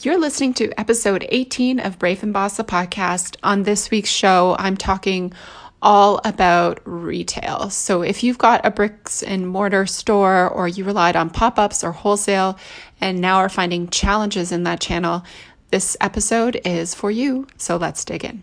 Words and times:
You're 0.00 0.18
listening 0.18 0.54
to 0.54 0.72
episode 0.80 1.26
18 1.28 1.78
of 1.78 1.98
Brave 1.98 2.22
and 2.22 2.32
Boss, 2.32 2.56
the 2.56 2.64
podcast. 2.64 3.36
On 3.42 3.62
this 3.62 3.90
week's 3.90 4.08
show, 4.08 4.56
I'm 4.58 4.74
talking 4.74 5.34
all 5.82 6.18
about 6.24 6.80
retail. 6.84 7.68
So, 7.68 8.00
if 8.00 8.22
you've 8.22 8.38
got 8.38 8.64
a 8.64 8.70
bricks 8.70 9.22
and 9.22 9.46
mortar 9.46 9.84
store 9.84 10.48
or 10.48 10.66
you 10.66 10.84
relied 10.84 11.14
on 11.14 11.28
pop 11.28 11.58
ups 11.58 11.84
or 11.84 11.92
wholesale 11.92 12.58
and 13.02 13.20
now 13.20 13.36
are 13.36 13.50
finding 13.50 13.88
challenges 13.88 14.50
in 14.50 14.62
that 14.62 14.80
channel, 14.80 15.24
this 15.68 15.94
episode 16.00 16.58
is 16.64 16.94
for 16.94 17.10
you. 17.10 17.46
So, 17.58 17.76
let's 17.76 18.02
dig 18.02 18.24
in. 18.24 18.42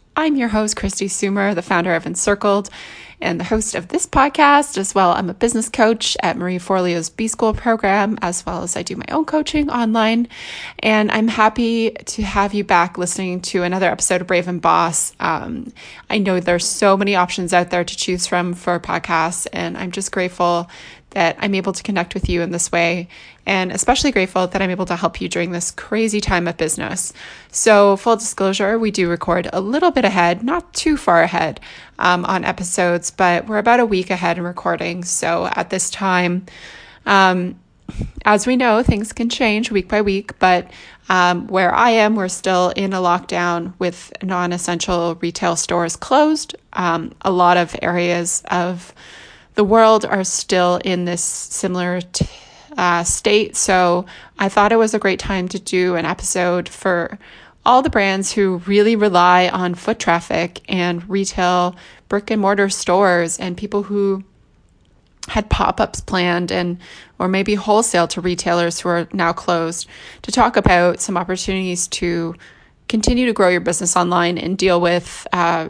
I'm 0.21 0.35
your 0.35 0.49
host, 0.49 0.75
Kristi 0.75 1.07
Soomer, 1.07 1.55
the 1.55 1.63
founder 1.63 1.95
of 1.95 2.05
Encircled 2.05 2.69
and 3.21 3.39
the 3.39 3.43
host 3.43 3.73
of 3.73 3.87
this 3.87 4.05
podcast 4.05 4.77
as 4.77 4.93
well. 4.93 5.13
I'm 5.13 5.31
a 5.31 5.33
business 5.33 5.67
coach 5.67 6.15
at 6.21 6.37
Marie 6.37 6.59
Forleo's 6.59 7.09
B 7.09 7.27
School 7.27 7.55
program, 7.55 8.19
as 8.21 8.45
well 8.45 8.61
as 8.61 8.77
I 8.77 8.83
do 8.83 8.95
my 8.95 9.05
own 9.09 9.25
coaching 9.25 9.71
online. 9.71 10.27
And 10.77 11.11
I'm 11.11 11.27
happy 11.27 11.89
to 11.89 12.21
have 12.21 12.53
you 12.53 12.63
back 12.63 12.99
listening 12.99 13.41
to 13.41 13.63
another 13.63 13.89
episode 13.89 14.21
of 14.21 14.27
Brave 14.27 14.47
and 14.47 14.61
Boss. 14.61 15.15
Um, 15.19 15.73
I 16.07 16.19
know 16.19 16.39
there's 16.39 16.67
so 16.67 16.95
many 16.95 17.15
options 17.15 17.51
out 17.51 17.71
there 17.71 17.83
to 17.83 17.97
choose 17.97 18.27
from 18.27 18.53
for 18.53 18.79
podcasts, 18.79 19.47
and 19.51 19.75
I'm 19.75 19.89
just 19.89 20.11
grateful 20.11 20.69
that 21.11 21.37
I'm 21.39 21.55
able 21.55 21.73
to 21.73 21.83
connect 21.83 22.13
with 22.13 22.27
you 22.27 22.41
in 22.41 22.51
this 22.51 22.71
way, 22.71 23.07
and 23.45 23.71
especially 23.71 24.11
grateful 24.11 24.47
that 24.47 24.61
I'm 24.61 24.69
able 24.69 24.85
to 24.85 24.95
help 24.95 25.21
you 25.21 25.29
during 25.29 25.51
this 25.51 25.71
crazy 25.71 26.19
time 26.19 26.47
of 26.47 26.57
business. 26.57 27.13
So, 27.51 27.95
full 27.97 28.17
disclosure, 28.17 28.77
we 28.77 28.91
do 28.91 29.09
record 29.09 29.49
a 29.53 29.61
little 29.61 29.91
bit 29.91 30.05
ahead, 30.05 30.43
not 30.43 30.73
too 30.73 30.97
far 30.97 31.21
ahead 31.21 31.59
um, 31.99 32.25
on 32.25 32.43
episodes, 32.43 33.11
but 33.11 33.47
we're 33.47 33.57
about 33.57 33.79
a 33.79 33.85
week 33.85 34.09
ahead 34.09 34.37
in 34.37 34.43
recording. 34.43 35.03
So, 35.03 35.49
at 35.53 35.69
this 35.69 35.89
time, 35.89 36.45
um, 37.05 37.59
as 38.25 38.47
we 38.47 38.55
know, 38.55 38.83
things 38.83 39.11
can 39.13 39.29
change 39.29 39.71
week 39.71 39.89
by 39.89 40.01
week, 40.01 40.37
but 40.39 40.69
um, 41.09 41.47
where 41.47 41.73
I 41.73 41.89
am, 41.89 42.15
we're 42.15 42.29
still 42.29 42.69
in 42.69 42.93
a 42.93 42.97
lockdown 42.97 43.73
with 43.79 44.13
non 44.23 44.53
essential 44.53 45.15
retail 45.15 45.55
stores 45.55 45.95
closed. 45.95 46.55
Um, 46.73 47.13
a 47.21 47.31
lot 47.31 47.57
of 47.57 47.75
areas 47.81 48.43
of 48.49 48.93
the 49.55 49.63
world 49.63 50.05
are 50.05 50.23
still 50.23 50.79
in 50.83 51.05
this 51.05 51.23
similar 51.23 52.01
t- 52.01 52.25
uh, 52.77 53.03
state. 53.03 53.55
So 53.55 54.05
I 54.39 54.49
thought 54.49 54.71
it 54.71 54.77
was 54.77 54.93
a 54.93 54.99
great 54.99 55.19
time 55.19 55.47
to 55.49 55.59
do 55.59 55.95
an 55.95 56.05
episode 56.05 56.69
for 56.69 57.17
all 57.65 57.81
the 57.81 57.89
brands 57.89 58.31
who 58.31 58.57
really 58.65 58.95
rely 58.95 59.47
on 59.49 59.75
foot 59.75 59.99
traffic 59.99 60.61
and 60.67 61.07
retail 61.09 61.75
brick 62.09 62.31
and 62.31 62.41
mortar 62.41 62.69
stores 62.69 63.39
and 63.39 63.55
people 63.55 63.83
who 63.83 64.23
had 65.27 65.49
pop-ups 65.49 66.01
planned 66.01 66.51
and 66.51 66.79
or 67.19 67.27
maybe 67.27 67.53
wholesale 67.53 68.07
to 68.07 68.19
retailers 68.19 68.79
who 68.79 68.89
are 68.89 69.07
now 69.13 69.31
closed 69.31 69.87
to 70.23 70.31
talk 70.31 70.57
about 70.57 70.99
some 70.99 71.15
opportunities 71.15 71.87
to 71.87 72.35
continue 72.89 73.27
to 73.27 73.33
grow 73.33 73.47
your 73.47 73.61
business 73.61 73.95
online 73.95 74.37
and 74.37 74.57
deal 74.57 74.81
with 74.81 75.27
uh, 75.31 75.69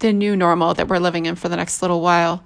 the 0.00 0.12
new 0.12 0.36
normal 0.36 0.74
that 0.74 0.88
we're 0.88 0.98
living 0.98 1.26
in 1.26 1.34
for 1.34 1.48
the 1.48 1.56
next 1.56 1.80
little 1.80 2.02
while. 2.02 2.44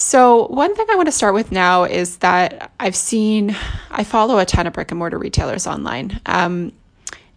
So, 0.00 0.46
one 0.46 0.74
thing 0.74 0.86
I 0.90 0.94
want 0.94 1.08
to 1.08 1.12
start 1.12 1.34
with 1.34 1.52
now 1.52 1.84
is 1.84 2.16
that 2.18 2.72
I've 2.80 2.96
seen, 2.96 3.54
I 3.90 4.02
follow 4.02 4.38
a 4.38 4.46
ton 4.46 4.66
of 4.66 4.72
brick 4.72 4.90
and 4.90 4.98
mortar 4.98 5.18
retailers 5.18 5.66
online. 5.66 6.22
Um, 6.24 6.72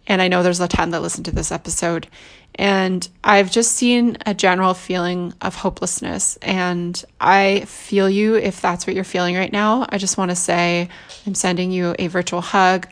and 0.06 0.22
I 0.22 0.28
know 0.28 0.42
there's 0.42 0.60
a 0.60 0.66
ton 0.66 0.88
that 0.90 1.02
listen 1.02 1.24
to 1.24 1.30
this 1.30 1.52
episode. 1.52 2.08
And 2.54 3.06
I've 3.22 3.50
just 3.50 3.72
seen 3.72 4.16
a 4.24 4.32
general 4.32 4.72
feeling 4.72 5.34
of 5.42 5.56
hopelessness. 5.56 6.38
And 6.38 7.04
I 7.20 7.66
feel 7.66 8.08
you 8.08 8.36
if 8.36 8.62
that's 8.62 8.86
what 8.86 8.96
you're 8.96 9.04
feeling 9.04 9.36
right 9.36 9.52
now. 9.52 9.84
I 9.90 9.98
just 9.98 10.16
want 10.16 10.30
to 10.30 10.34
say 10.34 10.88
I'm 11.26 11.34
sending 11.34 11.70
you 11.70 11.94
a 11.98 12.06
virtual 12.06 12.40
hug. 12.40 12.88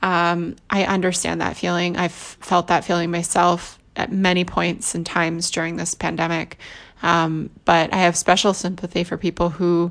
Um, 0.00 0.56
I 0.70 0.84
understand 0.84 1.42
that 1.42 1.58
feeling. 1.58 1.98
I've 1.98 2.12
felt 2.12 2.68
that 2.68 2.86
feeling 2.86 3.10
myself 3.10 3.78
at 3.94 4.10
many 4.10 4.46
points 4.46 4.94
and 4.94 5.04
times 5.04 5.50
during 5.50 5.76
this 5.76 5.94
pandemic. 5.94 6.56
Um, 7.02 7.50
but 7.64 7.92
I 7.92 7.98
have 7.98 8.16
special 8.16 8.54
sympathy 8.54 9.04
for 9.04 9.16
people 9.16 9.50
who 9.50 9.90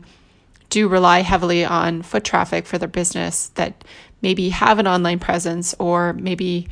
do 0.70 0.88
rely 0.88 1.20
heavily 1.20 1.66
on 1.66 2.02
foot 2.02 2.24
traffic 2.24 2.66
for 2.66 2.78
their 2.78 2.88
business 2.88 3.48
that 3.56 3.84
maybe 4.22 4.50
have 4.50 4.80
an 4.80 4.88
online 4.88 5.20
presence 5.20 5.76
or 5.78 6.14
maybe 6.14 6.68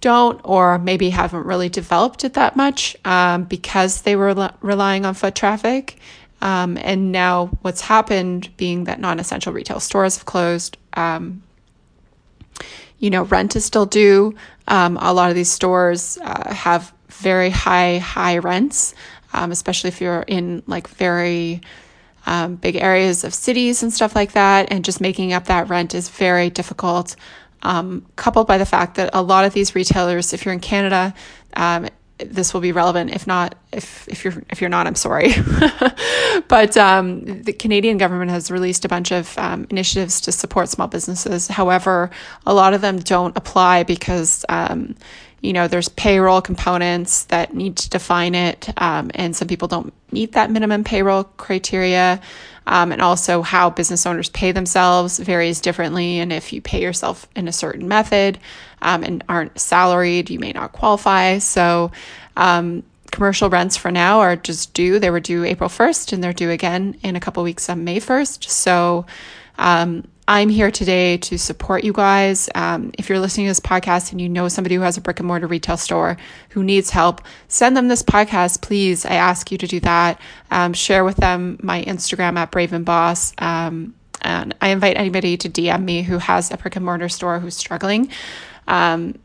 don't 0.00 0.40
or 0.44 0.78
maybe 0.78 1.10
haven't 1.10 1.44
really 1.44 1.68
developed 1.68 2.22
it 2.22 2.34
that 2.34 2.54
much 2.54 2.96
um, 3.04 3.44
because 3.44 4.02
they 4.02 4.14
were 4.14 4.52
relying 4.60 5.04
on 5.04 5.14
foot 5.14 5.34
traffic. 5.34 5.98
Um, 6.40 6.76
and 6.80 7.10
now 7.12 7.46
what's 7.62 7.80
happened 7.80 8.50
being 8.56 8.84
that 8.84 9.00
non-essential 9.00 9.52
retail 9.52 9.80
stores 9.80 10.16
have 10.16 10.26
closed, 10.26 10.76
um, 10.94 11.42
you 12.98 13.10
know, 13.10 13.24
rent 13.24 13.56
is 13.56 13.64
still 13.64 13.86
due. 13.86 14.34
Um, 14.68 14.98
a 15.00 15.12
lot 15.12 15.30
of 15.30 15.34
these 15.34 15.50
stores 15.50 16.18
uh, 16.22 16.54
have 16.54 16.92
very 17.08 17.50
high, 17.50 17.98
high 17.98 18.38
rents 18.38 18.94
um, 19.36 19.52
especially 19.52 19.88
if 19.88 20.00
you're 20.00 20.22
in 20.22 20.62
like 20.66 20.88
very 20.88 21.60
um, 22.26 22.56
big 22.56 22.76
areas 22.76 23.22
of 23.22 23.32
cities 23.34 23.82
and 23.82 23.92
stuff 23.92 24.16
like 24.16 24.32
that. 24.32 24.72
And 24.72 24.84
just 24.84 25.00
making 25.00 25.32
up 25.32 25.44
that 25.44 25.68
rent 25.68 25.94
is 25.94 26.08
very 26.08 26.50
difficult. 26.50 27.14
Um, 27.62 28.06
coupled 28.16 28.46
by 28.46 28.58
the 28.58 28.66
fact 28.66 28.96
that 28.96 29.10
a 29.12 29.22
lot 29.22 29.44
of 29.44 29.52
these 29.52 29.74
retailers, 29.74 30.32
if 30.32 30.44
you're 30.44 30.54
in 30.54 30.60
Canada, 30.60 31.14
um, 31.54 31.88
this 32.18 32.54
will 32.54 32.62
be 32.62 32.72
relevant. 32.72 33.10
If 33.10 33.26
not, 33.26 33.56
if 33.72 34.08
if 34.08 34.24
you're 34.24 34.42
if 34.50 34.60
you're 34.60 34.70
not, 34.70 34.86
I'm 34.86 34.94
sorry. 34.94 35.32
but 36.48 36.76
um, 36.76 37.42
the 37.42 37.52
Canadian 37.52 37.98
government 37.98 38.30
has 38.30 38.50
released 38.50 38.84
a 38.84 38.88
bunch 38.88 39.12
of 39.12 39.36
um, 39.38 39.66
initiatives 39.70 40.20
to 40.22 40.32
support 40.32 40.68
small 40.68 40.88
businesses. 40.88 41.48
However, 41.48 42.10
a 42.46 42.54
lot 42.54 42.72
of 42.72 42.80
them 42.80 42.98
don't 42.98 43.36
apply 43.36 43.82
because 43.82 44.44
um, 44.48 44.94
you 45.46 45.52
know, 45.52 45.68
there's 45.68 45.88
payroll 45.88 46.40
components 46.40 47.24
that 47.26 47.54
need 47.54 47.76
to 47.76 47.88
define 47.88 48.34
it, 48.34 48.68
um, 48.82 49.12
and 49.14 49.36
some 49.36 49.46
people 49.46 49.68
don't 49.68 49.92
meet 50.10 50.32
that 50.32 50.50
minimum 50.50 50.82
payroll 50.82 51.22
criteria. 51.22 52.20
Um, 52.66 52.90
and 52.90 53.00
also, 53.00 53.42
how 53.42 53.70
business 53.70 54.06
owners 54.06 54.28
pay 54.28 54.50
themselves 54.50 55.20
varies 55.20 55.60
differently. 55.60 56.18
And 56.18 56.32
if 56.32 56.52
you 56.52 56.60
pay 56.60 56.82
yourself 56.82 57.28
in 57.36 57.46
a 57.46 57.52
certain 57.52 57.86
method 57.86 58.40
um, 58.82 59.04
and 59.04 59.22
aren't 59.28 59.56
salaried, 59.60 60.30
you 60.30 60.40
may 60.40 60.50
not 60.50 60.72
qualify. 60.72 61.38
So, 61.38 61.92
um, 62.36 62.82
commercial 63.12 63.48
rents 63.48 63.76
for 63.76 63.92
now 63.92 64.18
are 64.18 64.34
just 64.34 64.74
due. 64.74 64.98
They 64.98 65.10
were 65.10 65.20
due 65.20 65.44
April 65.44 65.70
1st, 65.70 66.12
and 66.12 66.24
they're 66.24 66.32
due 66.32 66.50
again 66.50 66.96
in 67.04 67.14
a 67.14 67.20
couple 67.20 67.44
weeks 67.44 67.68
on 67.70 67.84
May 67.84 68.00
1st. 68.00 68.50
So, 68.50 69.06
um, 69.58 70.08
I'm 70.28 70.48
here 70.48 70.72
today 70.72 71.18
to 71.18 71.38
support 71.38 71.84
you 71.84 71.92
guys. 71.92 72.48
Um, 72.54 72.90
if 72.98 73.08
you're 73.08 73.20
listening 73.20 73.46
to 73.46 73.50
this 73.50 73.60
podcast 73.60 74.10
and 74.10 74.20
you 74.20 74.28
know 74.28 74.48
somebody 74.48 74.74
who 74.74 74.80
has 74.80 74.96
a 74.96 75.00
brick 75.00 75.20
and 75.20 75.28
mortar 75.28 75.46
retail 75.46 75.76
store 75.76 76.16
who 76.50 76.64
needs 76.64 76.90
help, 76.90 77.20
send 77.46 77.76
them 77.76 77.86
this 77.86 78.02
podcast, 78.02 78.60
please. 78.60 79.06
I 79.06 79.14
ask 79.14 79.52
you 79.52 79.58
to 79.58 79.68
do 79.68 79.78
that. 79.80 80.20
Um, 80.50 80.72
share 80.72 81.04
with 81.04 81.16
them 81.16 81.58
my 81.62 81.84
Instagram 81.84 82.36
at 82.38 82.50
Brave 82.50 82.72
and 82.72 82.84
Boss. 82.84 83.34
Um, 83.38 83.94
and 84.22 84.52
I 84.60 84.70
invite 84.70 84.96
anybody 84.96 85.36
to 85.36 85.48
DM 85.48 85.84
me 85.84 86.02
who 86.02 86.18
has 86.18 86.50
a 86.50 86.56
brick 86.56 86.74
and 86.74 86.84
mortar 86.84 87.08
store 87.08 87.38
who's 87.38 87.54
struggling. 87.54 88.10
Um, 88.66 89.16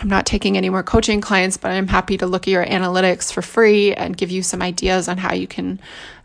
I'm 0.00 0.08
not 0.08 0.26
taking 0.26 0.56
any 0.56 0.70
more 0.70 0.82
coaching 0.82 1.20
clients, 1.20 1.56
but 1.56 1.70
I'm 1.70 1.88
happy 1.88 2.16
to 2.18 2.26
look 2.26 2.46
at 2.46 2.50
your 2.50 2.64
analytics 2.64 3.32
for 3.32 3.42
free 3.42 3.94
and 3.94 4.16
give 4.16 4.30
you 4.30 4.42
some 4.42 4.62
ideas 4.62 5.08
on 5.08 5.18
how 5.18 5.34
you 5.34 5.46
can 5.46 5.80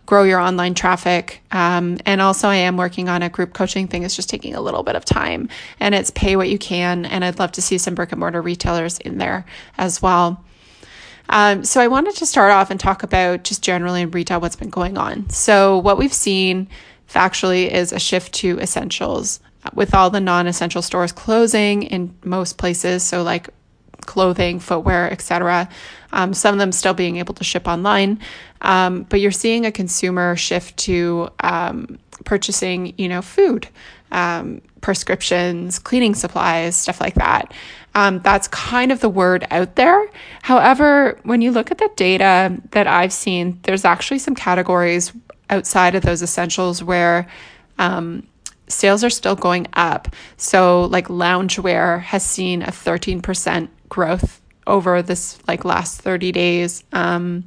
grow 0.06 0.24
your 0.24 0.40
online 0.40 0.74
traffic. 0.74 1.42
Um, 1.52 1.98
and 2.06 2.22
also, 2.22 2.48
I 2.48 2.56
am 2.56 2.78
working 2.78 3.10
on 3.10 3.22
a 3.22 3.30
group 3.30 3.54
coaching 3.54 3.88
thing. 3.88 4.04
It's 4.04 4.16
just 4.16 4.30
taking 4.30 4.56
a 4.56 4.62
little 4.62 4.84
bit 4.84 4.96
of 4.96 5.06
time 5.06 5.50
and 5.80 5.96
it's 5.96 6.12
pay 6.12 6.36
what 6.36 6.50
you 6.50 6.58
can. 6.58 7.06
And 7.06 7.24
I'd 7.24 7.40
love 7.40 7.52
to 7.54 7.62
see 7.62 7.78
some 7.78 7.96
brick 7.96 8.12
and 8.12 8.20
mortar 8.20 8.42
retailers 8.42 9.00
in 9.00 9.18
there 9.18 9.46
as 9.78 10.02
well. 10.02 10.44
Um, 11.30 11.64
so, 11.64 11.80
I 11.82 11.88
wanted 11.88 12.16
to 12.18 12.26
start 12.26 12.52
off 12.52 12.70
and 12.70 12.80
talk 12.80 13.02
about 13.02 13.44
just 13.44 13.62
generally 13.64 14.02
in 14.02 14.12
retail 14.12 14.42
what's 14.42 14.58
been 14.58 14.70
going 14.70 14.98
on. 14.98 15.30
So, 15.30 15.78
what 15.78 15.98
we've 15.98 16.14
seen 16.14 16.68
factually 17.10 17.70
is 17.70 17.94
a 17.94 18.00
shift 18.00 18.34
to 18.34 18.60
essentials 18.60 19.40
with 19.74 19.94
all 19.94 20.10
the 20.10 20.20
non 20.20 20.48
essential 20.48 20.82
stores 20.82 21.14
closing 21.14 21.84
in 21.84 22.14
most 22.26 22.58
places. 22.58 23.04
So, 23.04 23.24
like 23.24 23.50
clothing, 24.04 24.60
footwear, 24.60 25.12
etc. 25.12 25.68
Um, 26.12 26.34
some 26.34 26.54
of 26.54 26.60
them 26.60 26.72
still 26.72 26.94
being 26.94 27.18
able 27.18 27.34
to 27.36 27.44
ship 27.44 27.68
online, 27.68 28.20
um, 28.62 29.04
but 29.10 29.20
you're 29.20 29.32
seeing 29.32 29.66
a 29.66 29.72
consumer 29.72 30.36
shift 30.36 30.78
to 30.78 31.30
um, 31.40 31.98
purchasing, 32.26 32.94
you 32.98 33.10
know, 33.10 33.22
food. 33.22 33.68
um, 34.14 34.62
prescriptions, 34.82 35.80
cleaning 35.80 36.16
supplies, 36.16 36.76
stuff 36.76 37.02
like 37.02 37.16
that. 37.16 37.54
Um, 37.96 38.20
that's 38.20 38.48
kind 38.48 38.92
of 38.92 39.00
the 39.00 39.10
word 39.10 39.46
out 39.52 39.76
there. 39.76 40.08
However, 40.42 41.20
when 41.24 41.42
you 41.42 41.52
look 41.52 41.72
at 41.72 41.78
the 41.78 41.90
data 41.96 42.58
that 42.72 42.88
I've 42.88 43.14
seen, 43.14 43.60
there's 43.64 43.86
actually 43.86 44.20
some 44.20 44.36
categories 44.36 45.12
outside 45.50 45.96
of 45.96 46.04
those 46.04 46.22
essentials 46.22 46.84
where 46.84 47.28
um, 47.80 48.28
sales 48.68 49.04
are 49.04 49.10
still 49.10 49.36
going 49.36 49.68
up. 49.74 50.08
So, 50.38 50.84
like 50.86 51.08
loungewear 51.08 52.02
has 52.02 52.24
seen 52.24 52.62
a 52.62 52.68
13% 52.68 53.70
growth 53.90 54.42
over 54.66 55.02
this 55.02 55.38
like 55.48 55.66
last 55.66 56.02
30 56.02 56.32
days. 56.32 56.84
Um, 56.94 57.46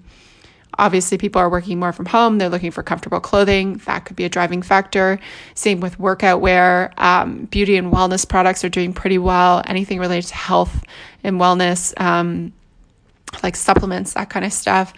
obviously, 0.79 1.19
people 1.19 1.41
are 1.41 1.51
working 1.51 1.79
more 1.79 1.93
from 1.93 2.07
home. 2.07 2.39
They're 2.39 2.49
looking 2.49 2.71
for 2.71 2.83
comfortable 2.83 3.21
clothing. 3.21 3.79
That 3.87 4.05
could 4.05 4.17
be 4.17 4.25
a 4.25 4.29
driving 4.29 4.63
factor. 4.63 5.19
Same 5.55 5.81
with 5.81 5.99
workout 5.99 6.41
wear. 6.41 6.93
Um, 6.99 7.47
beauty 7.47 7.77
and 7.77 7.93
wellness 7.93 8.29
products 8.29 8.65
are 8.65 8.69
doing 8.69 8.93
pretty 8.93 9.19
well. 9.19 9.63
Anything 9.67 9.99
related 9.99 10.29
to 10.29 10.35
health 10.35 10.85
and 11.25 11.41
wellness. 11.41 11.99
Um, 12.01 12.53
like 13.43 13.57
supplements, 13.57 14.15
that 14.15 14.31
kind 14.31 14.45
of 14.45 14.53
stuff. 14.53 14.93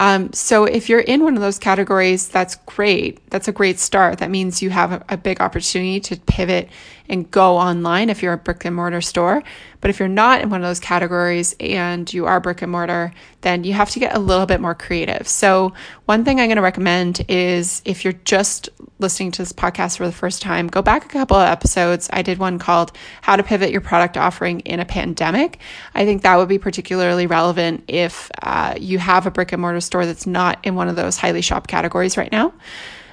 Um, 0.00 0.32
so 0.32 0.64
if 0.64 0.88
you're 0.88 1.00
in 1.00 1.22
one 1.22 1.36
of 1.36 1.42
those 1.42 1.58
categories, 1.58 2.26
that's 2.26 2.54
great. 2.64 3.20
That's 3.28 3.48
a 3.48 3.52
great 3.52 3.78
start. 3.78 4.18
That 4.18 4.30
means 4.30 4.62
you 4.62 4.70
have 4.70 4.92
a, 4.92 5.04
a 5.10 5.18
big 5.18 5.42
opportunity 5.42 6.00
to 6.00 6.16
pivot 6.16 6.70
and 7.10 7.30
go 7.30 7.58
online 7.58 8.08
if 8.08 8.22
you're 8.22 8.32
a 8.32 8.38
brick 8.38 8.64
and 8.64 8.74
mortar 8.74 9.02
store. 9.02 9.42
But 9.80 9.90
if 9.90 9.98
you're 9.98 10.08
not 10.08 10.40
in 10.40 10.48
one 10.48 10.62
of 10.62 10.68
those 10.68 10.80
categories 10.80 11.56
and 11.58 12.10
you 12.12 12.26
are 12.26 12.38
brick 12.38 12.62
and 12.62 12.70
mortar, 12.70 13.12
then 13.40 13.64
you 13.64 13.72
have 13.72 13.90
to 13.90 13.98
get 13.98 14.14
a 14.14 14.18
little 14.18 14.46
bit 14.46 14.60
more 14.60 14.74
creative. 14.74 15.26
So, 15.26 15.72
one 16.04 16.24
thing 16.24 16.38
I'm 16.38 16.46
going 16.46 16.56
to 16.56 16.62
recommend 16.62 17.24
is 17.28 17.82
if 17.84 18.04
you're 18.04 18.12
just 18.24 18.68
listening 18.98 19.30
to 19.32 19.42
this 19.42 19.52
podcast 19.52 19.96
for 19.96 20.06
the 20.06 20.12
first 20.12 20.42
time, 20.42 20.68
go 20.68 20.82
back 20.82 21.04
a 21.04 21.08
couple 21.08 21.36
of 21.36 21.48
episodes. 21.48 22.08
I 22.12 22.22
did 22.22 22.38
one 22.38 22.58
called 22.58 22.92
How 23.22 23.36
to 23.36 23.42
Pivot 23.42 23.70
Your 23.70 23.80
Product 23.80 24.16
Offering 24.16 24.60
in 24.60 24.80
a 24.80 24.84
Pandemic. 24.84 25.58
I 25.94 26.04
think 26.04 26.22
that 26.22 26.36
would 26.36 26.48
be 26.48 26.58
particularly 26.58 27.26
relevant 27.26 27.84
if 27.88 28.30
uh, 28.42 28.74
you 28.78 28.98
have 28.98 29.26
a 29.26 29.30
brick 29.30 29.52
and 29.52 29.62
mortar 29.62 29.80
store 29.90 30.06
that's 30.06 30.26
not 30.26 30.58
in 30.62 30.76
one 30.76 30.88
of 30.88 30.94
those 30.94 31.16
highly 31.16 31.42
shopped 31.42 31.68
categories 31.68 32.16
right 32.16 32.30
now. 32.30 32.52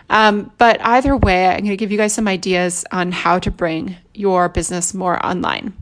Um, 0.10 0.52
but 0.58 0.80
either 0.86 1.18
way, 1.18 1.48
I'm 1.48 1.60
going 1.60 1.72
to 1.72 1.78
give 1.78 1.92
you 1.92 1.98
guys 1.98 2.14
some 2.14 2.28
ideas 2.28 2.86
on 2.92 3.12
how 3.12 3.40
to 3.40 3.52
bring 3.52 3.98
your 4.14 4.48
business 4.48 4.94
more 4.94 5.24
online. 5.26 5.74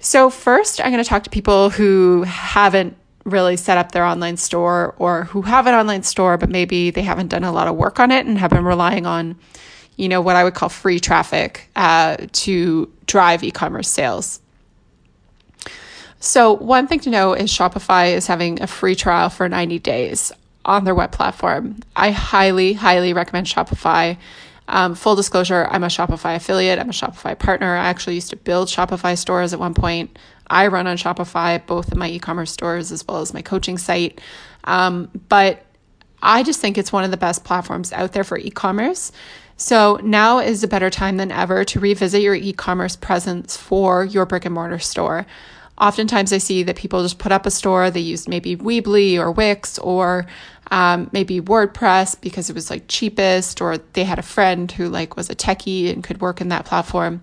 So, 0.00 0.30
first, 0.30 0.80
I'm 0.80 0.90
going 0.92 1.02
to 1.02 1.08
talk 1.08 1.24
to 1.24 1.30
people 1.30 1.70
who 1.70 2.22
haven't 2.22 2.96
really 3.24 3.56
set 3.56 3.76
up 3.76 3.92
their 3.92 4.04
online 4.04 4.36
store 4.36 4.94
or 4.98 5.24
who 5.24 5.42
have 5.42 5.66
an 5.66 5.74
online 5.74 6.02
store, 6.02 6.38
but 6.38 6.48
maybe 6.48 6.90
they 6.90 7.02
haven't 7.02 7.28
done 7.28 7.44
a 7.44 7.52
lot 7.52 7.68
of 7.68 7.76
work 7.76 8.00
on 8.00 8.10
it 8.10 8.26
and 8.26 8.38
have 8.38 8.50
been 8.50 8.64
relying 8.64 9.06
on, 9.06 9.36
you 9.96 10.08
know, 10.08 10.20
what 10.20 10.34
I 10.34 10.44
would 10.44 10.54
call 10.54 10.68
free 10.68 10.98
traffic 10.98 11.68
uh, 11.76 12.16
to 12.32 12.90
drive 13.06 13.44
e 13.44 13.50
commerce 13.50 13.88
sales. 13.88 14.40
So, 16.20 16.52
one 16.52 16.88
thing 16.88 17.00
to 17.00 17.10
know 17.10 17.32
is 17.32 17.50
Shopify 17.50 18.12
is 18.12 18.26
having 18.26 18.60
a 18.60 18.66
free 18.66 18.96
trial 18.96 19.28
for 19.28 19.48
90 19.48 19.78
days 19.78 20.32
on 20.64 20.84
their 20.84 20.94
web 20.94 21.12
platform. 21.12 21.76
I 21.94 22.10
highly, 22.10 22.72
highly 22.72 23.12
recommend 23.12 23.46
Shopify. 23.46 24.18
Um, 24.66 24.94
full 24.94 25.14
disclosure, 25.14 25.66
I'm 25.70 25.84
a 25.84 25.86
Shopify 25.86 26.36
affiliate, 26.36 26.78
I'm 26.78 26.90
a 26.90 26.92
Shopify 26.92 27.38
partner. 27.38 27.74
I 27.74 27.86
actually 27.86 28.16
used 28.16 28.30
to 28.30 28.36
build 28.36 28.68
Shopify 28.68 29.16
stores 29.16 29.54
at 29.54 29.60
one 29.60 29.74
point. 29.74 30.18
I 30.50 30.66
run 30.66 30.86
on 30.86 30.96
Shopify, 30.96 31.64
both 31.64 31.94
my 31.94 32.08
e 32.08 32.18
commerce 32.18 32.50
stores 32.50 32.92
as 32.92 33.06
well 33.06 33.20
as 33.20 33.32
my 33.32 33.40
coaching 33.40 33.78
site. 33.78 34.20
Um, 34.64 35.10
but 35.28 35.64
I 36.22 36.42
just 36.42 36.60
think 36.60 36.76
it's 36.76 36.92
one 36.92 37.04
of 37.04 37.10
the 37.10 37.16
best 37.16 37.44
platforms 37.44 37.92
out 37.92 38.12
there 38.12 38.24
for 38.24 38.38
e 38.38 38.50
commerce. 38.50 39.12
So 39.56 39.98
now 40.02 40.38
is 40.38 40.62
a 40.62 40.68
better 40.68 40.90
time 40.90 41.16
than 41.16 41.32
ever 41.32 41.64
to 41.64 41.80
revisit 41.80 42.22
your 42.22 42.34
e 42.34 42.52
commerce 42.52 42.96
presence 42.96 43.56
for 43.56 44.04
your 44.04 44.26
brick 44.26 44.44
and 44.44 44.54
mortar 44.54 44.78
store. 44.78 45.26
Oftentimes, 45.80 46.32
I 46.32 46.38
see 46.38 46.62
that 46.64 46.76
people 46.76 47.02
just 47.02 47.18
put 47.18 47.32
up 47.32 47.46
a 47.46 47.50
store, 47.50 47.90
they 47.90 48.00
use 48.00 48.26
maybe 48.26 48.56
Weebly 48.56 49.18
or 49.18 49.30
Wix 49.30 49.78
or 49.78 50.26
um, 50.70 51.08
maybe 51.12 51.40
WordPress 51.40 52.20
because 52.20 52.50
it 52.50 52.54
was 52.54 52.70
like 52.70 52.84
cheapest, 52.88 53.60
or 53.60 53.78
they 53.78 54.04
had 54.04 54.18
a 54.18 54.22
friend 54.22 54.70
who 54.70 54.88
like 54.88 55.16
was 55.16 55.30
a 55.30 55.34
techie 55.34 55.92
and 55.92 56.02
could 56.04 56.20
work 56.20 56.40
in 56.40 56.48
that 56.48 56.64
platform. 56.64 57.22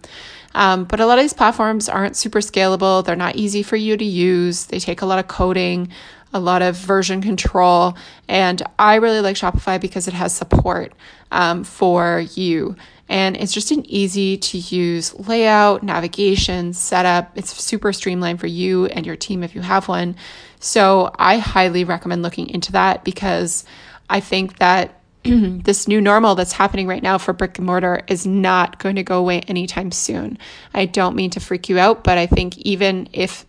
Um, 0.55 0.85
but 0.85 1.01
a 1.01 1.05
lot 1.05 1.17
of 1.17 1.23
these 1.23 1.33
platforms 1.33 1.89
aren't 1.89 2.15
super 2.15 2.39
scalable. 2.39 3.03
They're 3.03 3.15
not 3.15 3.35
easy 3.35 3.61
for 3.61 3.75
you 3.75 3.97
to 3.97 4.05
use. 4.05 4.65
They 4.65 4.79
take 4.79 5.01
a 5.01 5.05
lot 5.05 5.19
of 5.19 5.27
coding, 5.27 5.89
a 6.33 6.39
lot 6.39 6.61
of 6.61 6.77
version 6.77 7.21
control. 7.21 7.97
And 8.29 8.63
I 8.79 8.95
really 8.95 9.19
like 9.19 9.35
Shopify 9.35 9.79
because 9.79 10.07
it 10.07 10.13
has 10.13 10.33
support 10.33 10.93
um, 11.31 11.65
for 11.65 12.23
you. 12.35 12.77
And 13.07 13.37
it's 13.37 13.53
just 13.53 13.71
an 13.71 13.85
easy 13.89 14.37
to 14.37 14.57
use 14.57 15.13
layout, 15.27 15.83
navigation, 15.83 16.73
setup. 16.73 17.37
It's 17.37 17.55
super 17.61 17.93
streamlined 17.93 18.39
for 18.39 18.47
you 18.47 18.87
and 18.87 19.05
your 19.05 19.15
team 19.15 19.43
if 19.43 19.53
you 19.53 19.61
have 19.61 19.87
one. 19.87 20.15
So 20.59 21.11
I 21.19 21.37
highly 21.37 21.83
recommend 21.83 22.23
looking 22.23 22.49
into 22.49 22.71
that 22.71 23.03
because 23.03 23.63
I 24.09 24.19
think 24.19 24.57
that 24.57 25.01
this 25.23 25.87
new 25.87 26.01
normal 26.01 26.35
that's 26.35 26.51
happening 26.51 26.87
right 26.87 27.01
now 27.01 27.17
for 27.17 27.33
brick 27.33 27.57
and 27.57 27.65
mortar 27.65 28.01
is 28.07 28.27
not 28.27 28.79
going 28.79 28.95
to 28.95 29.03
go 29.03 29.19
away 29.19 29.41
anytime 29.41 29.91
soon. 29.91 30.37
I 30.73 30.85
don't 30.85 31.15
mean 31.15 31.31
to 31.31 31.39
freak 31.39 31.69
you 31.69 31.79
out, 31.79 32.03
but 32.03 32.17
I 32.17 32.27
think 32.27 32.57
even 32.59 33.09
if 33.11 33.45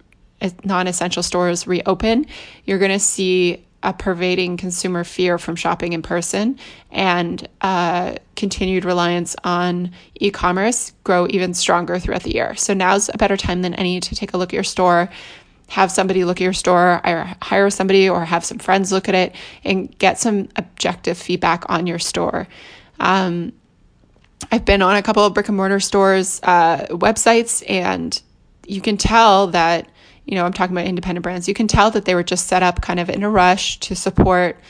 non 0.65 0.87
essential 0.87 1.23
stores 1.23 1.67
reopen, 1.67 2.27
you're 2.65 2.79
going 2.79 2.93
to 2.93 2.99
see 2.99 3.66
a 3.87 3.93
pervading 3.93 4.57
consumer 4.57 5.05
fear 5.05 5.39
from 5.39 5.55
shopping 5.55 5.93
in 5.93 6.03
person 6.03 6.59
and 6.91 7.49
uh, 7.61 8.17
continued 8.35 8.85
reliance 8.85 9.37
on 9.45 9.93
e 10.17 10.29
commerce 10.29 10.93
grow 11.05 11.29
even 11.31 11.55
stronger 11.55 11.97
throughout 12.01 12.25
the 12.25 12.35
year. 12.35 12.57
So 12.57 12.75
now's 12.75 13.09
a 13.09 13.17
better 13.17 13.37
time 13.37 13.63
than 13.63 13.75
any 13.75 14.01
to 14.01 14.17
take 14.17 14.35
a 14.35 14.37
look 14.37 14.51
at 14.51 14.55
your 14.55 14.65
store, 14.65 15.09
have 15.69 15.93
somebody 15.93 16.25
look 16.25 16.39
at 16.39 16.45
your 16.45 16.53
store, 16.53 17.01
or 17.07 17.33
hire 17.41 17.71
somebody 17.71 18.09
or 18.09 18.25
have 18.25 18.45
some 18.45 18.59
friends 18.59 18.91
look 18.91 19.09
at 19.09 19.15
it 19.15 19.37
and 19.63 19.97
get 19.99 20.19
some 20.19 20.49
objective 20.57 21.17
feedback 21.17 21.65
on 21.69 21.87
your 21.87 22.01
store. 22.01 22.49
Um, 22.99 23.53
I've 24.51 24.65
been 24.65 24.83
on 24.83 24.97
a 24.97 25.03
couple 25.03 25.25
of 25.25 25.33
brick 25.33 25.47
and 25.47 25.57
mortar 25.57 25.79
stores' 25.79 26.41
uh, 26.43 26.87
websites, 26.91 27.63
and 27.71 28.21
you 28.67 28.81
can 28.81 28.97
tell 28.97 29.47
that 29.49 29.89
you 30.27 30.35
know, 30.35 30.45
I'm 30.45 30.53
talking 30.53 30.77
about 30.77 30.87
independent 30.87 31.23
brands, 31.23 31.49
you 31.49 31.55
can 31.55 31.69
tell 31.69 31.91
that 31.93 32.05
they 32.05 32.15
were 32.15 32.25
just 32.25 32.47
set 32.47 32.63
up 32.63 32.83
kind 32.83 33.01
of 33.01 33.09
in 33.09 33.23
a 33.23 33.31
rush 33.31 33.79
to 33.81 33.95
support, 33.95 34.61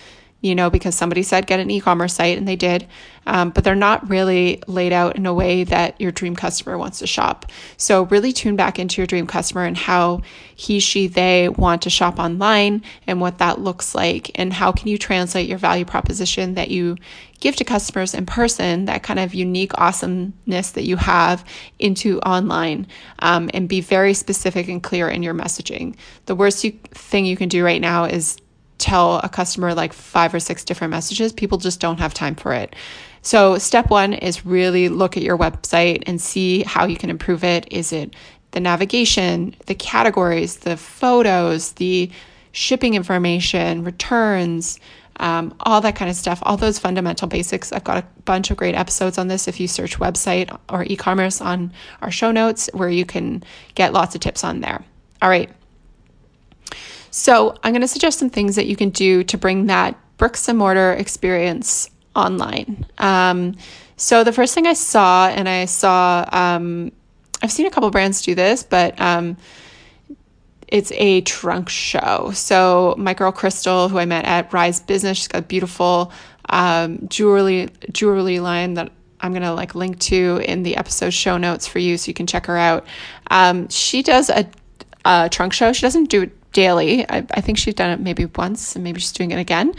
you 0.46 0.54
know, 0.54 0.70
because 0.70 0.94
somebody 0.94 1.22
said 1.22 1.46
get 1.46 1.60
an 1.60 1.70
e 1.70 1.80
commerce 1.80 2.14
site 2.14 2.38
and 2.38 2.46
they 2.46 2.56
did. 2.56 2.86
Um, 3.28 3.50
but 3.50 3.64
they're 3.64 3.74
not 3.74 4.08
really 4.08 4.62
laid 4.68 4.92
out 4.92 5.16
in 5.16 5.26
a 5.26 5.34
way 5.34 5.64
that 5.64 6.00
your 6.00 6.12
dream 6.12 6.36
customer 6.36 6.78
wants 6.78 7.00
to 7.00 7.08
shop. 7.08 7.46
So, 7.76 8.04
really 8.04 8.32
tune 8.32 8.54
back 8.54 8.78
into 8.78 9.00
your 9.00 9.06
dream 9.08 9.26
customer 9.26 9.64
and 9.64 9.76
how 9.76 10.22
he, 10.54 10.78
she, 10.78 11.08
they 11.08 11.48
want 11.48 11.82
to 11.82 11.90
shop 11.90 12.20
online 12.20 12.84
and 13.06 13.20
what 13.20 13.38
that 13.38 13.60
looks 13.60 13.96
like. 13.96 14.30
And 14.36 14.52
how 14.52 14.70
can 14.70 14.86
you 14.86 14.96
translate 14.96 15.48
your 15.48 15.58
value 15.58 15.84
proposition 15.84 16.54
that 16.54 16.70
you 16.70 16.96
give 17.40 17.56
to 17.56 17.64
customers 17.64 18.14
in 18.14 18.26
person 18.26 18.86
that 18.86 19.02
kind 19.02 19.18
of 19.18 19.34
unique 19.34 19.72
awesomeness 19.76 20.70
that 20.70 20.84
you 20.84 20.96
have 20.96 21.44
into 21.78 22.20
online 22.20 22.86
um, 23.18 23.50
and 23.52 23.68
be 23.68 23.80
very 23.80 24.14
specific 24.14 24.68
and 24.68 24.82
clear 24.82 25.08
in 25.08 25.22
your 25.22 25.34
messaging. 25.34 25.96
The 26.26 26.34
worst 26.34 26.62
you, 26.64 26.72
thing 26.92 27.26
you 27.26 27.36
can 27.36 27.48
do 27.48 27.64
right 27.64 27.80
now 27.80 28.04
is 28.04 28.38
tell 28.78 29.18
a 29.18 29.28
customer 29.28 29.74
like 29.74 29.92
five 29.92 30.34
or 30.34 30.40
six 30.40 30.64
different 30.64 30.90
messages. 30.90 31.32
People 31.32 31.58
just 31.58 31.80
don't 31.80 31.98
have 31.98 32.14
time 32.14 32.34
for 32.34 32.52
it. 32.52 32.74
So, 33.22 33.58
step 33.58 33.90
one 33.90 34.12
is 34.12 34.46
really 34.46 34.88
look 34.88 35.16
at 35.16 35.22
your 35.22 35.36
website 35.36 36.04
and 36.06 36.20
see 36.20 36.62
how 36.62 36.86
you 36.86 36.96
can 36.96 37.10
improve 37.10 37.42
it. 37.42 37.66
Is 37.72 37.92
it 37.92 38.14
the 38.52 38.60
navigation, 38.60 39.56
the 39.66 39.74
categories, 39.74 40.58
the 40.58 40.76
photos, 40.76 41.72
the 41.72 42.10
shipping 42.52 42.94
information, 42.94 43.84
returns? 43.84 44.78
um, 45.18 45.54
all 45.60 45.80
that 45.80 45.96
kind 45.96 46.10
of 46.10 46.16
stuff, 46.16 46.40
all 46.42 46.56
those 46.56 46.78
fundamental 46.78 47.28
basics. 47.28 47.72
I've 47.72 47.84
got 47.84 47.98
a 47.98 48.06
bunch 48.24 48.50
of 48.50 48.56
great 48.56 48.74
episodes 48.74 49.18
on 49.18 49.28
this 49.28 49.48
if 49.48 49.60
you 49.60 49.68
search 49.68 49.98
website 49.98 50.56
or 50.68 50.84
e 50.84 50.96
commerce 50.96 51.40
on 51.40 51.72
our 52.02 52.10
show 52.10 52.32
notes, 52.32 52.68
where 52.72 52.88
you 52.88 53.04
can 53.04 53.42
get 53.74 53.92
lots 53.92 54.14
of 54.14 54.20
tips 54.20 54.44
on 54.44 54.60
there. 54.60 54.84
All 55.22 55.28
right. 55.28 55.50
So, 57.16 57.56
I'm 57.62 57.72
going 57.72 57.80
to 57.80 57.88
suggest 57.88 58.18
some 58.18 58.28
things 58.28 58.56
that 58.56 58.66
you 58.66 58.76
can 58.76 58.90
do 58.90 59.24
to 59.24 59.38
bring 59.38 59.66
that 59.66 59.98
bricks 60.18 60.48
and 60.48 60.58
mortar 60.58 60.92
experience 60.92 61.88
online. 62.14 62.84
Um, 62.98 63.56
so, 63.96 64.22
the 64.22 64.32
first 64.32 64.54
thing 64.54 64.66
I 64.66 64.74
saw, 64.74 65.28
and 65.28 65.48
I 65.48 65.64
saw, 65.64 66.28
um, 66.30 66.92
I've 67.42 67.50
seen 67.50 67.66
a 67.66 67.70
couple 67.70 67.90
brands 67.90 68.20
do 68.20 68.34
this, 68.34 68.62
but 68.62 69.00
um, 69.00 69.38
it's 70.68 70.92
a 70.92 71.20
trunk 71.22 71.68
show. 71.68 72.32
So 72.34 72.94
my 72.98 73.14
girl 73.14 73.32
Crystal, 73.32 73.88
who 73.88 73.98
I 73.98 74.04
met 74.04 74.24
at 74.24 74.52
Rise 74.52 74.80
Business, 74.80 75.18
she's 75.18 75.28
got 75.28 75.38
a 75.38 75.46
beautiful 75.46 76.12
um, 76.48 77.06
jewelry 77.08 77.68
jewelry 77.92 78.40
line 78.40 78.74
that 78.74 78.92
I'm 79.20 79.32
gonna 79.32 79.54
like 79.54 79.74
link 79.74 79.98
to 80.00 80.42
in 80.44 80.62
the 80.62 80.76
episode 80.76 81.10
show 81.10 81.36
notes 81.36 81.66
for 81.66 81.78
you, 81.78 81.96
so 81.96 82.08
you 82.08 82.14
can 82.14 82.26
check 82.26 82.46
her 82.46 82.56
out. 82.58 82.86
Um, 83.30 83.68
she 83.68 84.02
does 84.02 84.28
a, 84.28 84.46
a, 85.04 85.28
trunk 85.30 85.52
show. 85.52 85.72
She 85.72 85.82
doesn't 85.82 86.10
do 86.10 86.22
it 86.22 86.45
daily. 86.56 87.06
I, 87.10 87.18
I 87.30 87.42
think 87.42 87.58
she's 87.58 87.74
done 87.74 87.90
it 87.90 88.00
maybe 88.00 88.24
once, 88.24 88.74
and 88.74 88.82
maybe 88.82 88.98
she's 88.98 89.12
doing 89.12 89.30
it 89.30 89.38
again. 89.38 89.74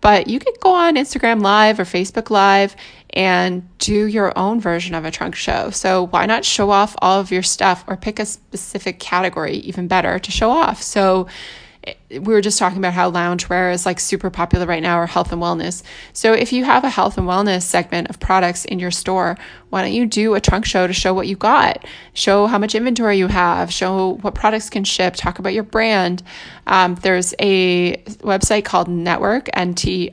But 0.00 0.28
you 0.28 0.38
could 0.38 0.58
go 0.60 0.72
on 0.72 0.94
Instagram 0.94 1.42
Live 1.42 1.80
or 1.80 1.84
Facebook 1.84 2.30
Live 2.30 2.76
and 3.10 3.68
do 3.78 4.06
your 4.06 4.32
own 4.38 4.60
version 4.60 4.94
of 4.94 5.04
a 5.04 5.10
trunk 5.10 5.34
show. 5.34 5.70
So 5.70 6.06
why 6.06 6.26
not 6.26 6.44
show 6.44 6.70
off 6.70 6.94
all 7.02 7.18
of 7.18 7.32
your 7.32 7.42
stuff 7.42 7.84
or 7.88 7.96
pick 7.96 8.20
a 8.20 8.26
specific 8.26 9.00
category, 9.00 9.56
even 9.56 9.88
better, 9.88 10.20
to 10.20 10.30
show 10.30 10.50
off? 10.50 10.80
So 10.80 11.26
we 12.10 12.18
were 12.18 12.40
just 12.40 12.58
talking 12.58 12.78
about 12.78 12.92
how 12.92 13.10
loungewear 13.10 13.72
is 13.72 13.86
like 13.86 14.00
super 14.00 14.30
popular 14.30 14.66
right 14.66 14.82
now 14.82 14.98
or 14.98 15.06
health 15.06 15.30
and 15.32 15.40
wellness. 15.40 15.82
So 16.12 16.32
if 16.32 16.52
you 16.52 16.64
have 16.64 16.82
a 16.82 16.90
health 16.90 17.16
and 17.16 17.26
wellness 17.26 17.62
segment 17.62 18.10
of 18.10 18.18
products 18.18 18.64
in 18.64 18.80
your 18.80 18.90
store, 18.90 19.38
why 19.70 19.82
don't 19.82 19.92
you 19.92 20.06
do 20.06 20.34
a 20.34 20.40
trunk 20.40 20.64
show 20.66 20.88
to 20.88 20.92
show 20.92 21.14
what 21.14 21.28
you 21.28 21.36
got? 21.36 21.84
Show 22.12 22.48
how 22.48 22.58
much 22.58 22.74
inventory 22.74 23.18
you 23.18 23.28
have, 23.28 23.72
show 23.72 24.18
what 24.22 24.34
products 24.34 24.68
can 24.68 24.82
ship, 24.82 25.14
talk 25.14 25.38
about 25.38 25.54
your 25.54 25.62
brand. 25.62 26.24
Um, 26.66 26.96
there's 26.96 27.32
a 27.38 27.96
website 28.22 28.64
called 28.64 28.88
Network, 28.88 29.46
NTRWRK, 29.54 30.08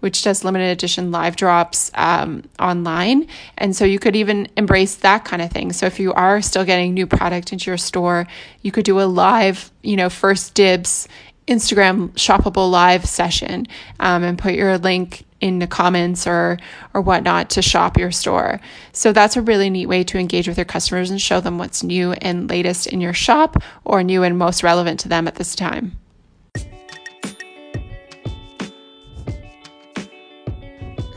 which 0.00 0.24
does 0.24 0.42
limited 0.44 0.70
edition 0.70 1.12
live 1.12 1.36
drops 1.36 1.92
um, 1.94 2.42
online. 2.58 3.28
And 3.56 3.76
so 3.76 3.84
you 3.84 4.00
could 4.00 4.16
even 4.16 4.48
embrace 4.56 4.96
that 4.96 5.24
kind 5.24 5.40
of 5.40 5.52
thing. 5.52 5.72
So 5.72 5.86
if 5.86 6.00
you 6.00 6.12
are 6.12 6.42
still 6.42 6.64
getting 6.64 6.94
new 6.94 7.06
product 7.06 7.52
into 7.52 7.70
your 7.70 7.78
store, 7.78 8.26
you 8.62 8.72
could 8.72 8.84
do 8.84 9.00
a 9.00 9.02
live, 9.02 9.70
you 9.82 9.96
know, 9.96 10.08
first 10.08 10.54
dibs 10.54 11.08
Instagram 11.46 12.10
shoppable 12.12 12.70
live 12.70 13.04
session 13.06 13.66
um, 13.98 14.22
and 14.22 14.38
put 14.38 14.54
your 14.54 14.78
link 14.78 15.24
in 15.40 15.58
the 15.58 15.66
comments 15.66 16.26
or 16.26 16.58
or 16.94 17.00
whatnot 17.00 17.50
to 17.50 17.62
shop 17.62 17.98
your 17.98 18.12
store. 18.12 18.60
So 18.92 19.12
that's 19.12 19.36
a 19.36 19.42
really 19.42 19.70
neat 19.70 19.86
way 19.86 20.04
to 20.04 20.18
engage 20.18 20.46
with 20.46 20.58
your 20.58 20.64
customers 20.64 21.10
and 21.10 21.20
show 21.20 21.40
them 21.40 21.58
what's 21.58 21.82
new 21.82 22.12
and 22.12 22.48
latest 22.48 22.86
in 22.86 23.00
your 23.00 23.14
shop 23.14 23.56
or 23.84 24.02
new 24.02 24.22
and 24.22 24.38
most 24.38 24.62
relevant 24.62 25.00
to 25.00 25.08
them 25.08 25.26
at 25.26 25.36
this 25.36 25.54
time. 25.54 25.99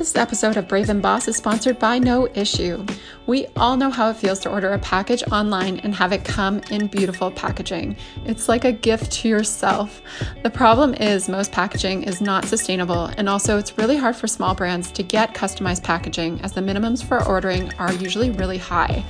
This 0.03 0.17
episode 0.17 0.57
of 0.57 0.67
Brave 0.67 0.89
and 0.89 1.01
Boss 1.01 1.29
is 1.29 1.37
sponsored 1.37 1.79
by 1.79 1.97
No 1.97 2.27
Issue. 2.35 2.85
We 3.25 3.47
all 3.55 3.77
know 3.77 3.89
how 3.89 4.09
it 4.09 4.17
feels 4.17 4.37
to 4.39 4.49
order 4.51 4.73
a 4.73 4.79
package 4.79 5.23
online 5.31 5.79
and 5.79 5.95
have 5.95 6.11
it 6.11 6.25
come 6.25 6.59
in 6.71 6.87
beautiful 6.87 7.31
packaging. 7.31 7.95
It's 8.25 8.49
like 8.49 8.65
a 8.65 8.73
gift 8.73 9.13
to 9.13 9.29
yourself. 9.29 10.01
The 10.43 10.49
problem 10.49 10.93
is, 10.95 11.29
most 11.29 11.53
packaging 11.53 12.03
is 12.03 12.19
not 12.19 12.43
sustainable, 12.43 13.05
and 13.17 13.29
also 13.29 13.57
it's 13.57 13.77
really 13.77 13.95
hard 13.95 14.17
for 14.17 14.27
small 14.27 14.53
brands 14.53 14.91
to 14.91 15.03
get 15.03 15.33
customized 15.33 15.83
packaging 15.83 16.41
as 16.41 16.51
the 16.51 16.59
minimums 16.59 17.01
for 17.01 17.25
ordering 17.25 17.73
are 17.75 17.93
usually 17.93 18.31
really 18.31 18.57
high. 18.57 19.05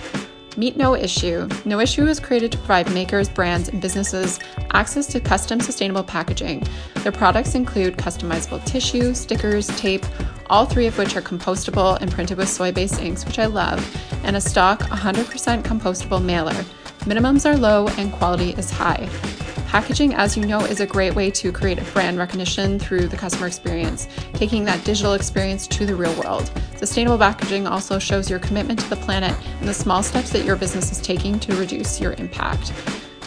Meet 0.55 0.77
No 0.77 0.95
Issue. 0.95 1.49
No 1.65 1.79
Issue 1.79 2.05
is 2.05 2.19
created 2.19 2.51
to 2.51 2.57
provide 2.59 2.91
makers, 2.93 3.27
brands, 3.27 3.69
and 3.69 3.81
businesses 3.81 4.39
access 4.71 5.07
to 5.07 5.19
custom 5.19 5.59
sustainable 5.59 6.03
packaging. 6.03 6.67
Their 6.97 7.11
products 7.11 7.55
include 7.55 7.97
customizable 7.97 8.63
tissue, 8.65 9.13
stickers, 9.15 9.67
tape, 9.79 10.05
all 10.49 10.65
three 10.65 10.85
of 10.85 10.97
which 10.97 11.15
are 11.15 11.21
compostable 11.21 11.99
and 12.01 12.11
printed 12.11 12.37
with 12.37 12.49
soy 12.49 12.71
based 12.71 13.01
inks, 13.01 13.25
which 13.25 13.39
I 13.39 13.47
love, 13.47 13.83
and 14.23 14.35
a 14.35 14.41
stock 14.41 14.81
100% 14.81 15.63
compostable 15.63 16.23
mailer. 16.23 16.63
Minimums 17.05 17.45
are 17.45 17.57
low 17.57 17.89
and 17.97 18.13
quality 18.13 18.51
is 18.51 18.71
high. 18.71 19.09
Packaging, 19.67 20.13
as 20.13 20.37
you 20.37 20.45
know, 20.45 20.61
is 20.61 20.79
a 20.79 20.85
great 20.85 21.13
way 21.15 21.29
to 21.31 21.51
create 21.51 21.77
a 21.77 21.83
brand 21.91 22.17
recognition 22.17 22.79
through 22.79 23.07
the 23.07 23.17
customer 23.17 23.45
experience, 23.45 24.07
taking 24.35 24.63
that 24.63 24.85
digital 24.85 25.13
experience 25.13 25.67
to 25.67 25.85
the 25.85 25.93
real 25.93 26.13
world. 26.21 26.49
Sustainable 26.77 27.17
packaging 27.17 27.67
also 27.67 27.99
shows 27.99 28.29
your 28.29 28.39
commitment 28.39 28.79
to 28.79 28.89
the 28.89 28.95
planet 28.95 29.35
and 29.59 29.67
the 29.67 29.73
small 29.73 30.01
steps 30.01 30.29
that 30.29 30.45
your 30.45 30.55
business 30.55 30.93
is 30.93 31.01
taking 31.01 31.37
to 31.41 31.53
reduce 31.57 31.99
your 31.99 32.13
impact. 32.13 32.71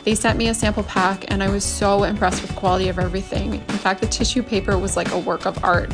They 0.05 0.15
sent 0.15 0.39
me 0.39 0.49
a 0.49 0.55
sample 0.55 0.85
pack 0.85 1.31
and 1.31 1.43
I 1.43 1.51
was 1.51 1.65
so 1.65 2.05
impressed 2.05 2.41
with 2.41 2.53
the 2.53 2.57
quality 2.57 2.89
of 2.89 2.99
everything. 2.99 3.55
In 3.55 3.61
fact, 3.61 4.01
the 4.01 4.07
tissue 4.07 4.43
paper 4.43 4.79
was 4.79 4.97
like 4.97 5.13
a 5.13 5.19
work 5.19 5.45
of 5.45 5.63
art. 5.63 5.93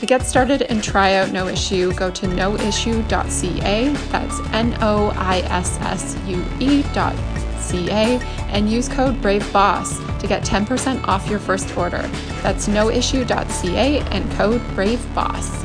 To 0.00 0.06
get 0.06 0.22
started 0.22 0.62
and 0.62 0.82
try 0.82 1.16
out 1.16 1.30
No 1.30 1.46
Issue, 1.46 1.92
go 1.92 2.10
to 2.10 2.26
noissue.ca. 2.26 3.88
That's 4.10 4.40
N 4.50 4.74
O 4.80 5.12
I 5.14 5.40
S 5.40 5.78
S 5.82 6.16
U 6.26 6.42
E.ca 6.58 8.18
and 8.48 8.70
use 8.70 8.88
code 8.88 9.20
BRAVEBOSS 9.20 10.18
to 10.20 10.26
get 10.26 10.42
10% 10.42 11.06
off 11.06 11.28
your 11.28 11.38
first 11.38 11.76
order. 11.76 12.00
That's 12.42 12.66
noissue.ca 12.66 13.98
and 13.98 14.32
code 14.32 14.62
BRAVEBOSS. 14.74 15.64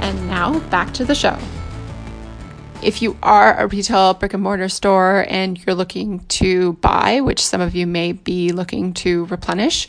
And 0.00 0.28
now 0.28 0.60
back 0.68 0.92
to 0.92 1.06
the 1.06 1.14
show 1.14 1.38
if 2.82 3.02
you 3.02 3.16
are 3.22 3.58
a 3.58 3.66
retail 3.66 4.14
brick 4.14 4.34
and 4.34 4.42
mortar 4.42 4.68
store 4.68 5.26
and 5.28 5.64
you're 5.64 5.74
looking 5.74 6.20
to 6.20 6.74
buy, 6.74 7.20
which 7.20 7.44
some 7.44 7.60
of 7.60 7.74
you 7.74 7.86
may 7.86 8.12
be 8.12 8.52
looking 8.52 8.94
to 8.94 9.26
replenish, 9.26 9.86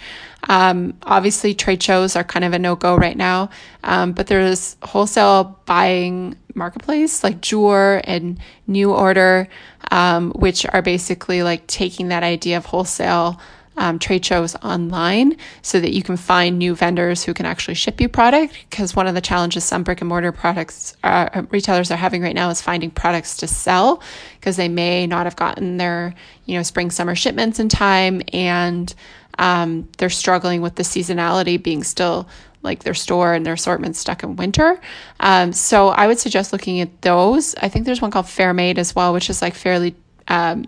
um, 0.50 0.98
obviously 1.04 1.54
trade 1.54 1.82
shows 1.82 2.16
are 2.16 2.24
kind 2.24 2.44
of 2.44 2.54
a 2.54 2.60
no 2.60 2.76
go 2.76 2.96
right 2.96 3.16
now. 3.18 3.50
Um, 3.84 4.14
but 4.14 4.28
there's 4.28 4.76
wholesale 4.82 5.60
buying 5.66 6.36
marketplace 6.54 7.24
like 7.24 7.42
Joor 7.42 8.02
and 8.04 8.40
NuORDER, 8.68 9.48
um, 9.92 10.32
which 10.32 10.66
are 10.66 10.82
basically 10.82 11.44
like 11.44 11.68
taking 11.68 12.10
that 12.10 12.24
idea 12.24 12.58
of 12.58 12.66
wholesale 12.66 13.40
um, 13.78 14.00
trade 14.00 14.26
shows 14.26 14.56
online 14.58 15.38
so 15.62 15.80
that 15.80 15.94
you 15.94 16.04
can 16.04 16.18
find 16.18 16.60
new 16.60 16.76
vendors 16.76 17.24
who 17.24 17.34
can 17.34 17.46
actually 17.46 17.74
ship 17.74 18.02
you 18.02 18.10
product. 18.10 18.54
Because 18.70 18.96
one 18.96 19.08
of 19.08 19.16
the 19.16 19.22
challenges 19.22 19.64
some 19.64 19.84
brick 19.84 20.02
and 20.02 20.10
mortar 20.10 20.32
products 20.32 20.96
uh, 21.04 21.30
uh, 21.34 21.44
retailers 21.50 21.92
are 21.92 21.98
having 21.98 22.22
right 22.22 22.36
now 22.36 22.50
is 22.50 22.62
finding 22.62 22.92
products 22.92 23.38
to 23.38 23.48
sell 23.48 24.02
because 24.40 24.58
they 24.58 24.70
may 24.70 25.08
not 25.08 25.26
have 25.26 25.36
gotten 25.36 25.78
their 25.78 26.14
you 26.46 26.58
know 26.58 26.64
spring 26.64 26.92
summer 26.92 27.16
shipments 27.16 27.60
in 27.60 27.70
time 27.70 28.22
and 28.34 28.94
um, 29.40 29.88
they're 29.98 30.10
struggling 30.10 30.62
with 30.62 30.76
the 30.76 30.84
seasonality 30.84 31.62
being 31.62 31.84
still 31.84 32.28
like 32.64 32.84
their 32.84 32.94
store 32.94 33.34
and 33.34 33.46
their 33.46 33.54
assortment 33.54 33.96
stuck 33.96 34.24
in 34.24 34.36
winter. 34.36 34.80
Um, 35.20 35.52
so 35.52 35.88
I 35.90 36.08
would 36.08 36.20
suggest 36.20 36.54
looking 36.54 36.80
at 36.80 37.02
those. 37.02 37.56
I 37.56 37.70
think 37.70 37.86
there's 37.86 38.02
one 38.02 38.12
called 38.12 38.30
Fairmade 38.30 38.78
as 38.78 38.96
well, 38.96 39.14
which 39.14 39.30
is 39.30 39.42
like 39.42 39.56
fairly 39.56 39.96
um, 40.28 40.66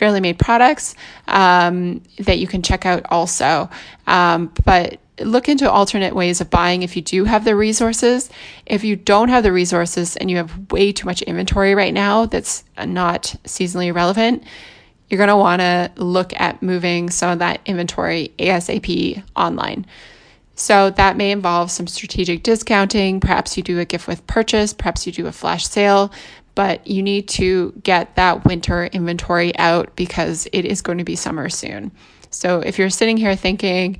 Fairly 0.00 0.20
Made 0.20 0.38
products 0.38 0.94
um, 1.28 2.02
that 2.20 2.38
you 2.38 2.46
can 2.46 2.62
check 2.62 2.86
out 2.86 3.04
also. 3.10 3.68
Um, 4.06 4.50
but 4.64 4.98
look 5.20 5.46
into 5.46 5.70
alternate 5.70 6.16
ways 6.16 6.40
of 6.40 6.48
buying 6.48 6.82
if 6.82 6.96
you 6.96 7.02
do 7.02 7.24
have 7.24 7.44
the 7.44 7.54
resources. 7.54 8.30
If 8.64 8.82
you 8.82 8.96
don't 8.96 9.28
have 9.28 9.42
the 9.42 9.52
resources 9.52 10.16
and 10.16 10.30
you 10.30 10.38
have 10.38 10.72
way 10.72 10.90
too 10.92 11.04
much 11.04 11.20
inventory 11.20 11.74
right 11.74 11.92
now 11.92 12.24
that's 12.24 12.64
not 12.82 13.34
seasonally 13.44 13.94
relevant, 13.94 14.42
you're 15.10 15.18
going 15.18 15.28
to 15.28 15.36
want 15.36 15.60
to 15.60 15.92
look 15.96 16.32
at 16.40 16.62
moving 16.62 17.10
some 17.10 17.32
of 17.32 17.40
that 17.40 17.60
inventory 17.66 18.32
ASAP 18.38 19.22
online. 19.36 19.84
So 20.54 20.90
that 20.90 21.16
may 21.16 21.30
involve 21.30 21.70
some 21.70 21.86
strategic 21.86 22.42
discounting. 22.42 23.20
Perhaps 23.20 23.56
you 23.56 23.62
do 23.62 23.80
a 23.80 23.84
gift 23.84 24.06
with 24.06 24.26
purchase, 24.26 24.72
perhaps 24.72 25.06
you 25.06 25.12
do 25.12 25.26
a 25.26 25.32
flash 25.32 25.66
sale, 25.66 26.10
but 26.54 26.86
you 26.86 27.02
need 27.02 27.28
to 27.28 27.72
get 27.82 28.16
that 28.16 28.44
winter 28.44 28.86
inventory 28.86 29.56
out 29.58 29.94
because 29.96 30.48
it 30.52 30.64
is 30.64 30.82
going 30.82 30.98
to 30.98 31.04
be 31.04 31.16
summer 31.16 31.48
soon. 31.48 31.90
So 32.30 32.60
if 32.60 32.78
you're 32.78 32.90
sitting 32.90 33.16
here 33.16 33.34
thinking, 33.36 33.98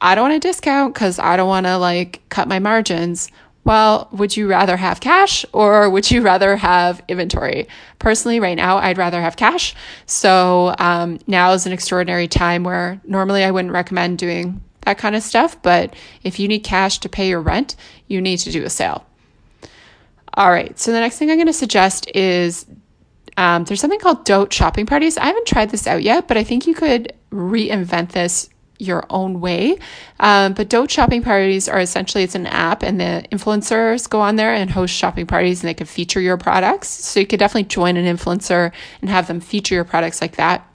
I 0.00 0.14
don't 0.14 0.30
want 0.30 0.42
to 0.42 0.48
discount 0.48 0.94
because 0.94 1.18
I 1.18 1.36
don't 1.36 1.48
want 1.48 1.66
to 1.66 1.78
like 1.78 2.22
cut 2.28 2.48
my 2.48 2.58
margins. 2.58 3.30
Well, 3.64 4.08
would 4.12 4.36
you 4.36 4.48
rather 4.48 4.76
have 4.76 5.00
cash 5.00 5.44
or 5.52 5.90
would 5.90 6.08
you 6.10 6.22
rather 6.22 6.56
have 6.56 7.02
inventory? 7.08 7.66
Personally, 7.98 8.38
right 8.38 8.56
now, 8.56 8.76
I'd 8.76 8.98
rather 8.98 9.20
have 9.20 9.36
cash. 9.36 9.74
So 10.06 10.74
um, 10.78 11.18
now 11.26 11.52
is 11.52 11.66
an 11.66 11.72
extraordinary 11.72 12.28
time 12.28 12.62
where 12.62 13.00
normally 13.04 13.42
I 13.42 13.50
wouldn't 13.50 13.74
recommend 13.74 14.18
doing 14.18 14.62
that 14.82 14.98
kind 14.98 15.16
of 15.16 15.22
stuff. 15.22 15.60
But 15.62 15.94
if 16.22 16.38
you 16.38 16.46
need 16.46 16.60
cash 16.60 16.98
to 17.00 17.08
pay 17.08 17.28
your 17.28 17.40
rent, 17.40 17.74
you 18.06 18.20
need 18.20 18.38
to 18.38 18.52
do 18.52 18.62
a 18.62 18.70
sale. 18.70 19.04
All 20.36 20.50
right. 20.50 20.78
So 20.78 20.92
the 20.92 21.00
next 21.00 21.18
thing 21.18 21.30
I'm 21.30 21.36
going 21.36 21.46
to 21.46 21.52
suggest 21.52 22.10
is 22.14 22.66
um, 23.36 23.64
there's 23.64 23.80
something 23.80 24.00
called 24.00 24.24
Dote 24.24 24.52
shopping 24.52 24.86
parties. 24.86 25.16
I 25.16 25.26
haven't 25.26 25.46
tried 25.46 25.70
this 25.70 25.86
out 25.86 26.02
yet, 26.02 26.28
but 26.28 26.36
I 26.36 26.44
think 26.44 26.66
you 26.66 26.74
could 26.74 27.12
reinvent 27.30 28.12
this 28.12 28.50
your 28.78 29.04
own 29.08 29.40
way. 29.40 29.78
Um, 30.20 30.52
but 30.52 30.68
Dote 30.68 30.90
shopping 30.90 31.22
parties 31.22 31.68
are 31.68 31.80
essentially 31.80 32.24
it's 32.24 32.34
an 32.34 32.46
app, 32.46 32.82
and 32.82 33.00
the 33.00 33.24
influencers 33.32 34.08
go 34.08 34.20
on 34.20 34.36
there 34.36 34.52
and 34.52 34.70
host 34.70 34.94
shopping 34.94 35.26
parties, 35.26 35.62
and 35.62 35.68
they 35.68 35.74
can 35.74 35.86
feature 35.86 36.20
your 36.20 36.36
products. 36.36 36.88
So 36.88 37.20
you 37.20 37.26
could 37.26 37.38
definitely 37.38 37.64
join 37.64 37.96
an 37.96 38.04
influencer 38.04 38.72
and 39.00 39.10
have 39.10 39.26
them 39.28 39.40
feature 39.40 39.74
your 39.74 39.84
products 39.84 40.20
like 40.20 40.36
that. 40.36 40.68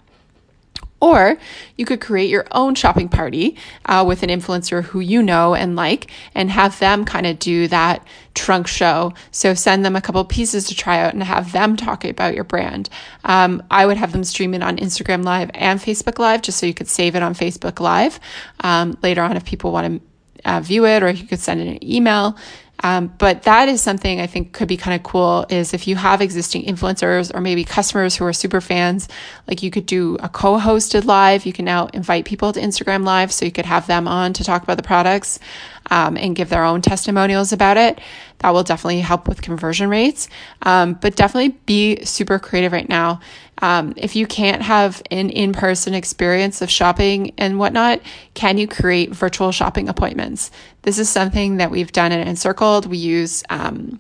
Or 1.02 1.38
you 1.78 1.86
could 1.86 2.00
create 2.00 2.30
your 2.30 2.46
own 2.52 2.76
shopping 2.76 3.10
party 3.10 3.58
uh, 3.86 4.06
with 4.08 4.22
an 4.24 4.30
influencer 4.30 4.84
who 4.84 5.00
you 5.00 5.24
know 5.24 5.56
and 5.56 5.76
like, 5.76 6.12
and 6.36 6.52
have 6.52 6.78
them 6.80 7.06
kind 7.06 7.26
of 7.26 7.40
do 7.40 7.68
that 7.70 8.06
trunk 8.36 8.68
show. 8.68 9.14
So 9.32 9.54
send 9.54 9.84
them 9.84 9.96
a 9.96 10.02
couple 10.02 10.24
pieces 10.26 10.68
to 10.68 10.76
try 10.76 11.00
out 11.00 11.14
and 11.14 11.24
have 11.24 11.52
them 11.52 11.76
talk 11.76 12.06
about 12.06 12.36
your 12.36 12.44
brand. 12.44 12.90
Um, 13.24 13.64
I 13.72 13.86
would 13.86 13.98
have 13.98 14.12
them 14.12 14.24
stream 14.24 14.54
it 14.54 14.62
on 14.62 14.78
Instagram 14.78 15.24
Live 15.24 15.50
and 15.56 15.80
Facebook 15.80 16.20
Live 16.20 16.44
just 16.44 16.60
so 16.60 16.66
you 16.66 16.74
could 16.74 16.88
save 16.88 17.16
it 17.16 17.24
on 17.24 17.34
Facebook 17.34 17.80
Live 17.80 18.20
um, 18.62 18.96
later 19.02 19.24
on 19.24 19.36
if 19.36 19.44
people 19.44 19.72
want 19.72 20.02
to 20.02 20.50
uh, 20.50 20.60
view 20.60 20.86
it, 20.86 21.04
or 21.04 21.10
you 21.10 21.28
could 21.28 21.40
send 21.40 21.62
it 21.62 21.68
an 21.68 21.84
email. 21.84 22.36
Um, 22.84 23.14
but 23.18 23.44
that 23.44 23.70
is 23.70 23.82
something 23.82 24.20
I 24.20 24.28
think 24.28 24.54
could 24.54 24.68
be 24.68 24.78
kind 24.78 24.96
of 24.96 25.04
cool 25.04 25.46
is 25.50 25.74
if 25.74 25.88
you 25.88 25.96
have 25.96 26.22
existing 26.22 26.64
influencers 26.64 27.34
or 27.34 27.42
maybe 27.42 27.64
customers 27.64 28.16
who 28.16 28.26
are 28.26 28.34
super 28.34 28.62
fans, 28.62 29.08
like 29.48 29.62
you 29.62 29.72
could 29.72 29.86
do 29.86 30.18
a 30.20 30.30
co 30.30 30.58
hosted 30.58 31.06
live. 31.06 31.46
You 31.46 31.54
can 31.54 31.66
now 31.66 31.88
invite 31.94 32.26
people 32.26 32.52
to 32.54 32.60
Instagram 32.60 33.06
live 33.06 33.32
so 33.32 33.46
you 33.46 33.52
could 33.52 33.66
have 33.66 33.88
them 33.88 34.08
on 34.08 34.34
to 34.34 34.44
talk 34.44 34.64
about 34.64 34.78
the 34.78 34.84
products 34.84 35.40
um, 35.90 36.18
and 36.18 36.36
give 36.36 36.50
their 36.50 36.64
own 36.64 36.82
testimonials 36.82 37.52
about 37.52 37.78
it. 37.78 38.00
That 38.40 38.54
will 38.54 38.64
definitely 38.64 39.02
help 39.02 39.28
with 39.28 39.42
conversion 39.42 39.90
rates. 39.90 40.30
Um, 40.62 40.94
but 40.94 41.16
definitely 41.16 41.58
be 41.66 42.04
super 42.06 42.40
creative 42.40 42.72
right 42.72 42.88
now. 42.88 43.20
Um, 43.62 43.94
if 43.96 44.16
you 44.16 44.26
can't 44.26 44.62
have 44.64 45.04
an 45.12 45.30
in 45.30 45.54
person 45.54 45.94
experience 45.94 46.62
of 46.62 46.70
shopping 46.70 47.34
and 47.38 47.60
whatnot, 47.60 48.02
can 48.34 48.58
you 48.58 48.68
create 48.68 49.12
virtual 49.12 49.52
shopping 49.52 49.88
appointments? 49.88 50.50
This 50.82 50.98
is 50.98 51.10
something 51.10 51.58
that 51.58 51.70
we've 51.70 51.92
done 51.92 52.12
at 52.12 52.28
Encircled. 52.28 52.88
We 52.88 52.98
use, 52.98 53.44
um, 53.52 54.00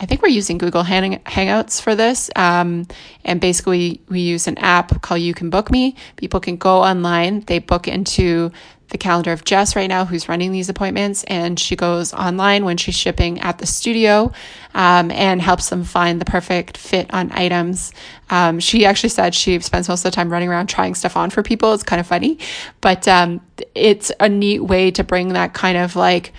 I 0.00 0.06
think 0.06 0.22
we're 0.22 0.28
using 0.28 0.58
Google 0.58 0.82
Hang- 0.82 1.20
Hangouts 1.20 1.80
for 1.80 1.94
this. 1.94 2.30
Um, 2.34 2.88
and 3.24 3.40
basically, 3.40 4.00
we 4.08 4.20
use 4.20 4.48
an 4.48 4.58
app 4.58 5.02
called 5.02 5.20
You 5.20 5.34
Can 5.34 5.50
Book 5.50 5.70
Me. 5.70 5.94
People 6.16 6.40
can 6.40 6.56
go 6.56 6.82
online, 6.82 7.40
they 7.42 7.60
book 7.60 7.86
into 7.86 8.50
the 8.90 8.98
calendar 8.98 9.32
of 9.32 9.44
Jess 9.44 9.74
right 9.74 9.88
now, 9.88 10.04
who's 10.04 10.28
running 10.28 10.52
these 10.52 10.68
appointments, 10.68 11.24
and 11.24 11.58
she 11.58 11.76
goes 11.76 12.12
online 12.12 12.64
when 12.64 12.76
she's 12.76 12.94
shipping 12.94 13.40
at 13.40 13.58
the 13.58 13.66
studio 13.66 14.32
um, 14.74 15.10
and 15.10 15.40
helps 15.40 15.70
them 15.70 15.84
find 15.84 16.20
the 16.20 16.24
perfect 16.24 16.76
fit 16.76 17.12
on 17.12 17.32
items. 17.32 17.92
Um, 18.28 18.60
she 18.60 18.84
actually 18.84 19.08
said 19.10 19.34
she 19.34 19.58
spends 19.60 19.88
most 19.88 20.04
of 20.04 20.12
the 20.12 20.14
time 20.14 20.30
running 20.30 20.48
around 20.48 20.68
trying 20.68 20.94
stuff 20.94 21.16
on 21.16 21.30
for 21.30 21.42
people. 21.42 21.72
It's 21.72 21.82
kind 21.82 22.00
of 22.00 22.06
funny, 22.06 22.38
but 22.80 23.08
um, 23.08 23.40
it's 23.74 24.12
a 24.20 24.28
neat 24.28 24.60
way 24.60 24.90
to 24.92 25.04
bring 25.04 25.30
that 25.30 25.54
kind 25.54 25.78
of 25.78 25.96
like 25.96 26.32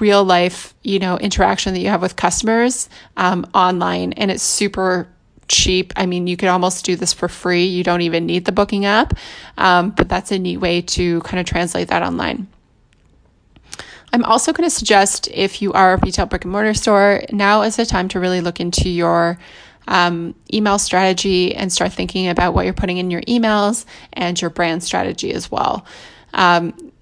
real 0.00 0.24
life, 0.24 0.74
you 0.82 0.98
know, 0.98 1.18
interaction 1.18 1.74
that 1.74 1.80
you 1.80 1.88
have 1.88 2.02
with 2.02 2.16
customers 2.16 2.88
um, 3.16 3.46
online, 3.54 4.12
and 4.14 4.30
it's 4.30 4.42
super 4.42 5.08
cheap. 5.48 5.92
I 5.96 6.06
mean, 6.06 6.26
you 6.26 6.36
could 6.36 6.48
almost 6.48 6.84
do 6.84 6.96
this 6.96 7.12
for 7.12 7.28
free. 7.28 7.64
You 7.64 7.84
don't 7.84 8.02
even 8.02 8.26
need 8.26 8.44
the 8.44 8.52
booking 8.52 8.84
app, 8.84 9.14
um, 9.58 9.90
but 9.90 10.08
that's 10.08 10.32
a 10.32 10.38
neat 10.38 10.58
way 10.58 10.80
to 10.82 11.20
kind 11.22 11.40
of 11.40 11.46
translate 11.46 11.88
that 11.88 12.02
online. 12.02 12.48
I'm 14.12 14.24
also 14.24 14.52
going 14.52 14.68
to 14.68 14.74
suggest 14.74 15.28
if 15.32 15.60
you 15.60 15.72
are 15.72 15.94
a 15.94 15.96
retail 15.96 16.26
brick 16.26 16.44
and 16.44 16.52
mortar 16.52 16.72
store, 16.74 17.22
now 17.32 17.62
is 17.62 17.76
the 17.76 17.84
time 17.84 18.08
to 18.08 18.20
really 18.20 18.40
look 18.40 18.60
into 18.60 18.88
your 18.88 19.38
um, 19.88 20.34
email 20.52 20.78
strategy 20.78 21.54
and 21.54 21.72
start 21.72 21.92
thinking 21.92 22.28
about 22.28 22.54
what 22.54 22.64
you're 22.64 22.74
putting 22.74 22.98
in 22.98 23.10
your 23.10 23.22
emails 23.22 23.84
and 24.12 24.40
your 24.40 24.50
brand 24.50 24.84
strategy 24.84 25.32
as 25.32 25.50
well. 25.50 25.84
Um, 26.32 26.92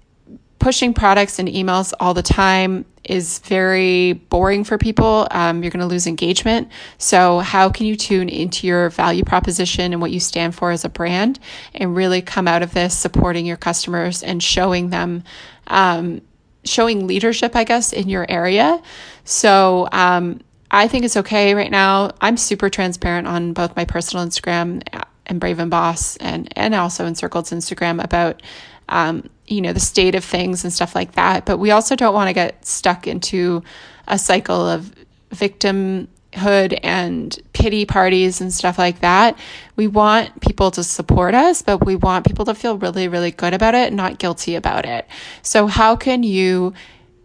pushing 0.63 0.93
products 0.93 1.39
and 1.39 1.49
emails 1.49 1.91
all 1.99 2.13
the 2.13 2.23
time 2.23 2.85
is 3.03 3.39
very 3.39 4.13
boring 4.13 4.63
for 4.63 4.77
people. 4.77 5.27
Um, 5.29 5.61
you're 5.61 5.71
going 5.71 5.81
to 5.81 5.85
lose 5.87 6.07
engagement. 6.07 6.69
So, 6.97 7.39
how 7.39 7.69
can 7.69 7.85
you 7.85 7.97
tune 7.97 8.29
into 8.29 8.65
your 8.65 8.89
value 8.89 9.25
proposition 9.25 9.91
and 9.91 10.01
what 10.01 10.11
you 10.11 10.21
stand 10.21 10.55
for 10.55 10.71
as 10.71 10.85
a 10.85 10.89
brand 10.89 11.37
and 11.75 11.97
really 11.97 12.21
come 12.21 12.47
out 12.47 12.61
of 12.61 12.73
this 12.73 12.97
supporting 12.97 13.45
your 13.45 13.57
customers 13.57 14.23
and 14.23 14.41
showing 14.41 14.89
them, 14.89 15.25
um, 15.67 16.21
showing 16.63 17.07
leadership, 17.07 17.57
I 17.57 17.65
guess, 17.65 17.91
in 17.91 18.07
your 18.07 18.25
area? 18.29 18.81
So, 19.25 19.89
um, 19.91 20.39
I 20.71 20.87
think 20.87 21.03
it's 21.03 21.17
okay 21.17 21.55
right 21.55 21.71
now. 21.71 22.11
I'm 22.21 22.37
super 22.37 22.69
transparent 22.69 23.27
on 23.27 23.51
both 23.51 23.75
my 23.75 23.83
personal 23.83 24.25
Instagram 24.25 24.81
and 25.25 25.41
Brave 25.41 25.59
and 25.59 25.69
Boss 25.69 26.15
and, 26.17 26.47
and 26.55 26.73
also 26.73 27.03
in 27.03 27.09
Encircled's 27.09 27.51
Instagram 27.51 28.01
about 28.01 28.41
um, 28.87 29.29
you 29.47 29.61
know, 29.61 29.73
the 29.73 29.79
state 29.79 30.15
of 30.15 30.23
things 30.23 30.63
and 30.63 30.71
stuff 30.71 30.95
like 30.95 31.13
that. 31.13 31.45
But 31.45 31.57
we 31.57 31.71
also 31.71 31.95
don't 31.95 32.13
want 32.13 32.29
to 32.29 32.33
get 32.33 32.65
stuck 32.65 33.07
into 33.07 33.63
a 34.07 34.17
cycle 34.17 34.67
of 34.67 34.93
victimhood 35.31 36.79
and 36.83 37.37
pity 37.53 37.85
parties 37.85 38.41
and 38.41 38.53
stuff 38.53 38.77
like 38.77 39.01
that. 39.01 39.37
We 39.75 39.87
want 39.87 40.39
people 40.41 40.71
to 40.71 40.83
support 40.83 41.35
us, 41.35 41.61
but 41.61 41.85
we 41.85 41.95
want 41.95 42.25
people 42.25 42.45
to 42.45 42.55
feel 42.55 42.77
really, 42.77 43.07
really 43.07 43.31
good 43.31 43.53
about 43.53 43.75
it, 43.75 43.91
not 43.93 44.19
guilty 44.19 44.55
about 44.55 44.85
it. 44.85 45.07
So, 45.41 45.67
how 45.67 45.95
can 45.95 46.23
you? 46.23 46.73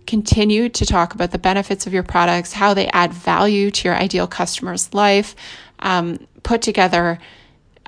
Continue 0.07 0.71
to 0.71 0.87
talk 0.87 1.13
about 1.13 1.33
the 1.33 1.39
benefits 1.39 1.87
of 1.87 1.93
your 1.93 2.03
products, 2.03 2.55
how 2.55 2.73
they 2.73 2.87
add 2.95 3.13
value 3.13 3.71
to 3.71 3.89
your 3.89 3.95
ideal 3.95 4.27
customer's 4.27 4.95
life, 4.95 5.37
um, 5.81 6.27
put 6.43 6.63
together 6.63 7.19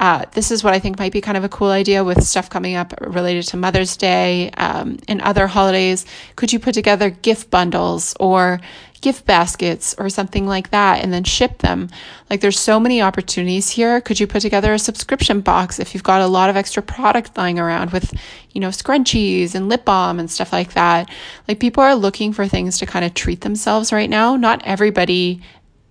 uh, 0.00 0.24
this 0.32 0.50
is 0.50 0.64
what 0.64 0.72
I 0.72 0.78
think 0.78 0.98
might 0.98 1.12
be 1.12 1.20
kind 1.20 1.36
of 1.36 1.44
a 1.44 1.48
cool 1.50 1.68
idea 1.68 2.02
with 2.02 2.24
stuff 2.24 2.48
coming 2.48 2.74
up 2.74 2.94
related 3.02 3.44
to 3.48 3.58
Mother's 3.58 3.98
Day 3.98 4.50
um, 4.52 4.98
and 5.08 5.20
other 5.20 5.46
holidays. 5.46 6.06
Could 6.36 6.54
you 6.54 6.58
put 6.58 6.72
together 6.72 7.10
gift 7.10 7.50
bundles 7.50 8.16
or 8.18 8.62
gift 9.02 9.26
baskets 9.26 9.94
or 9.98 10.08
something 10.08 10.46
like 10.46 10.70
that 10.70 11.04
and 11.04 11.12
then 11.12 11.24
ship 11.24 11.58
them? 11.58 11.90
Like 12.30 12.40
there's 12.40 12.58
so 12.58 12.80
many 12.80 13.02
opportunities 13.02 13.68
here. 13.68 14.00
Could 14.00 14.18
you 14.18 14.26
put 14.26 14.40
together 14.40 14.72
a 14.72 14.78
subscription 14.78 15.42
box 15.42 15.78
if 15.78 15.92
you've 15.92 16.02
got 16.02 16.22
a 16.22 16.26
lot 16.26 16.48
of 16.48 16.56
extra 16.56 16.82
product 16.82 17.36
lying 17.36 17.58
around 17.58 17.92
with, 17.92 18.14
you 18.52 18.60
know, 18.62 18.68
scrunchies 18.68 19.54
and 19.54 19.68
lip 19.68 19.84
balm 19.84 20.18
and 20.18 20.30
stuff 20.30 20.50
like 20.50 20.72
that? 20.72 21.10
Like 21.46 21.60
people 21.60 21.82
are 21.82 21.94
looking 21.94 22.32
for 22.32 22.48
things 22.48 22.78
to 22.78 22.86
kind 22.86 23.04
of 23.04 23.12
treat 23.12 23.42
themselves 23.42 23.92
right 23.92 24.08
now. 24.08 24.34
Not 24.34 24.62
everybody 24.64 25.42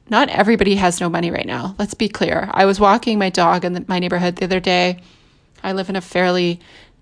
not 0.09 0.29
everybody 0.29 0.75
has 0.75 0.99
no 0.99 1.09
money 1.09 1.31
right 1.31 1.45
now. 1.45 1.75
Let's 1.77 1.93
be 1.93 2.09
clear. 2.09 2.49
I 2.53 2.65
was 2.65 2.79
walking 2.79 3.19
my 3.19 3.29
dog 3.29 3.65
in 3.65 3.73
the, 3.73 3.85
my 3.87 3.99
neighborhood 3.99 4.37
the 4.37 4.45
other 4.45 4.59
day. 4.59 5.01
I 5.63 5.73
live 5.73 5.89
in 5.89 5.95
a 5.95 6.01
fairly 6.01 6.59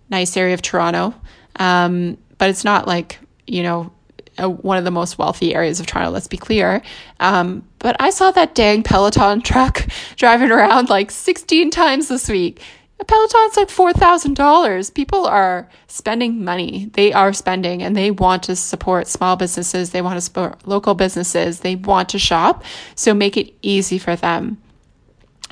nice 0.09 0.35
area 0.35 0.53
of 0.53 0.61
Toronto, 0.61 1.13
um, 1.57 2.17
but 2.37 2.49
it's 2.49 2.63
not 2.63 2.87
like, 2.87 3.19
you 3.45 3.63
know, 3.63 3.91
a, 4.37 4.49
one 4.49 4.77
of 4.77 4.83
the 4.83 4.91
most 4.91 5.17
wealthy 5.17 5.55
areas 5.55 5.79
of 5.79 5.87
Toronto, 5.87 6.11
let's 6.11 6.27
be 6.27 6.37
clear. 6.37 6.81
Um, 7.19 7.67
but 7.79 7.95
I 7.99 8.09
saw 8.09 8.31
that 8.31 8.55
dang 8.55 8.83
Peloton 8.83 9.41
truck 9.41 9.85
driving 10.15 10.51
around 10.51 10.89
like 10.89 11.11
16 11.11 11.71
times 11.71 12.07
this 12.07 12.29
week. 12.29 12.61
A 12.99 13.05
Peloton's 13.05 13.57
like 13.57 13.69
$4,000. 13.69 14.93
People 14.93 15.27
are 15.27 15.69
spending 15.87 16.43
money. 16.43 16.89
They 16.93 17.13
are 17.13 17.31
spending 17.31 17.83
and 17.83 17.95
they 17.95 18.09
want 18.09 18.43
to 18.43 18.55
support 18.55 19.07
small 19.07 19.35
businesses. 19.35 19.91
They 19.91 20.01
want 20.01 20.17
to 20.17 20.21
support 20.21 20.67
local 20.67 20.95
businesses. 20.95 21.59
They 21.59 21.75
want 21.75 22.09
to 22.09 22.19
shop. 22.19 22.63
So 22.95 23.13
make 23.13 23.37
it 23.37 23.53
easy 23.61 23.99
for 23.99 24.15
them. 24.15 24.57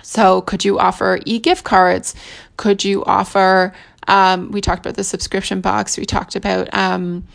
So, 0.01 0.41
could 0.41 0.63
you 0.63 0.77
offer 0.77 1.19
e 1.25 1.39
gift 1.39 1.63
cards? 1.63 2.13
Could 2.58 2.84
you 2.84 3.03
offer, 3.05 3.73
um, 4.08 4.51
we 4.51 4.62
talked 4.62 4.86
about 4.86 4.95
the 4.95 5.03
subscription 5.03 5.62
box, 5.62 5.97
we 5.97 6.05
talked 6.05 6.36
about, 6.36 6.71
um, 6.75 7.27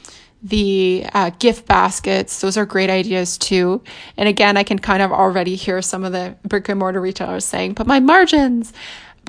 the 0.43 1.05
uh, 1.13 1.31
gift 1.39 1.67
baskets. 1.67 2.41
Those 2.41 2.57
are 2.57 2.65
great 2.65 2.89
ideas 2.89 3.37
too. 3.37 3.83
And 4.17 4.29
again, 4.29 4.57
I 4.57 4.63
can 4.63 4.79
kind 4.79 5.03
of 5.03 5.13
already 5.13 5.55
hear 5.55 5.83
some 5.83 6.05
of 6.05 6.13
the 6.13 6.37
brick 6.45 6.69
and 6.69 6.79
mortar 6.79 7.01
retailers 7.01 7.45
saying, 7.45 7.75
but 7.75 7.87
my 7.87 8.01
margins. 8.01 8.73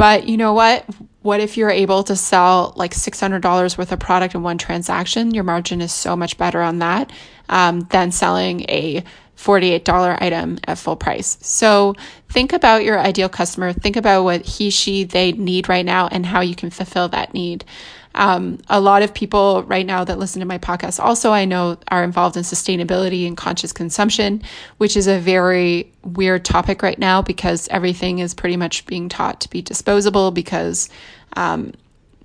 But 0.02 0.28
you 0.28 0.36
know 0.36 0.54
what? 0.54 0.84
What 1.22 1.42
if 1.42 1.58
you're 1.58 1.70
able 1.70 2.02
to 2.06 2.16
sell 2.16 2.74
like 2.76 2.92
$600 2.92 3.78
worth 3.78 3.92
of 3.92 4.00
product 4.00 4.34
in 4.34 4.42
one 4.42 4.58
transaction? 4.58 5.30
Your 5.30 5.44
margin 5.44 5.80
is 5.80 5.92
so 5.92 6.16
much 6.16 6.40
better 6.40 6.60
on 6.60 6.80
that 6.80 7.12
um, 7.50 7.82
than 7.92 8.12
selling 8.12 8.62
a 8.62 9.04
$48 9.38 10.20
item 10.20 10.58
at 10.66 10.80
full 10.80 10.96
price. 10.96 11.38
So 11.42 11.94
think 12.30 12.52
about 12.52 12.84
your 12.84 13.00
ideal 13.00 13.30
customer. 13.30 13.74
Think 13.74 13.96
about 13.96 14.24
what 14.24 14.44
he, 14.44 14.72
she, 14.72 15.04
they 15.04 15.34
need 15.34 15.70
right 15.70 15.86
now 15.86 16.08
and 16.08 16.26
how 16.26 16.42
you 16.42 16.56
can 16.56 16.72
fulfill 16.72 17.08
that 17.10 17.36
need. 17.36 17.64
Um, 18.13 18.60
a 18.67 18.82
lot 18.82 19.04
of 19.04 19.13
people 19.13 19.63
right 19.63 19.86
now 19.86 20.04
that 20.04 20.19
listen 20.19 20.41
to 20.41 20.45
my 20.45 20.58
podcast 20.58 21.00
also 21.00 21.32
I 21.32 21.45
know 21.45 21.78
are 21.89 22.04
involved 22.04 22.36
in 22.36 22.43
sustainability 22.43 23.26
and 23.26 23.38
conscious 23.38 23.71
consumption, 23.71 24.41
which 24.78 24.97
is 24.97 25.08
a 25.08 25.17
very 25.19 25.91
weird 26.04 26.43
topic 26.43 26.84
right 26.84 27.00
now 27.00 27.21
because 27.21 27.67
everything 27.69 28.19
is 28.19 28.34
pretty 28.34 28.58
much 28.58 28.86
being 28.86 29.08
taught 29.08 29.39
to 29.41 29.50
be 29.50 29.62
disposable 29.62 30.32
because 30.32 30.89
um, 31.38 31.71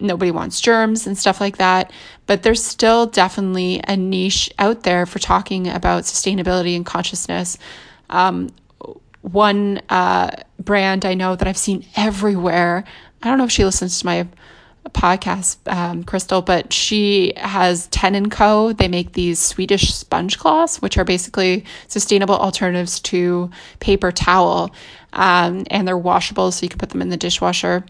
nobody 0.01 0.31
wants 0.31 0.61
germs 0.61 1.07
and 1.07 1.16
stuff 1.16 1.40
like 1.40 1.59
that. 1.59 1.90
But 2.27 2.42
there's 2.42 2.64
still 2.64 3.07
definitely 3.07 3.81
a 3.87 3.96
niche 3.96 4.51
out 4.59 4.83
there 4.83 5.07
for 5.07 5.18
talking 5.18 5.68
about 5.68 6.03
sustainability 6.03 6.75
and 6.75 6.85
consciousness. 6.85 7.59
Um, 8.11 8.51
one 9.22 9.81
uh, 9.88 10.31
brand 10.59 11.05
I 11.05 11.14
know 11.14 11.37
that 11.37 11.49
I've 11.49 11.59
seen 11.59 11.85
everywhere. 11.96 12.85
I 13.22 13.29
don't 13.29 13.38
know 13.38 13.44
if 13.44 13.51
she 13.51 13.64
listens 13.64 13.99
to 14.01 14.07
my 14.07 14.27
podcast, 14.90 15.57
um, 15.72 16.05
Crystal, 16.05 16.42
but 16.42 16.72
she 16.72 17.33
has 17.37 17.87
Ten 17.88 18.29
& 18.29 18.31
Co. 18.31 18.72
They 18.72 18.88
make 18.88 19.12
these 19.12 19.38
Swedish 19.38 19.94
sponge 19.94 20.38
cloths, 20.38 20.81
which 20.81 20.99
are 20.99 21.05
basically 21.05 21.64
sustainable 21.88 22.37
alternatives 22.37 23.01
to 23.01 23.51
paper 23.81 24.12
towel. 24.12 24.75
Um, 25.12 25.64
and 25.70 25.88
they're 25.88 25.96
washable, 25.96 26.53
so 26.53 26.64
you 26.64 26.68
can 26.68 26.79
put 26.79 26.90
them 26.90 27.03
in 27.03 27.09
the 27.09 27.16
dishwasher 27.16 27.85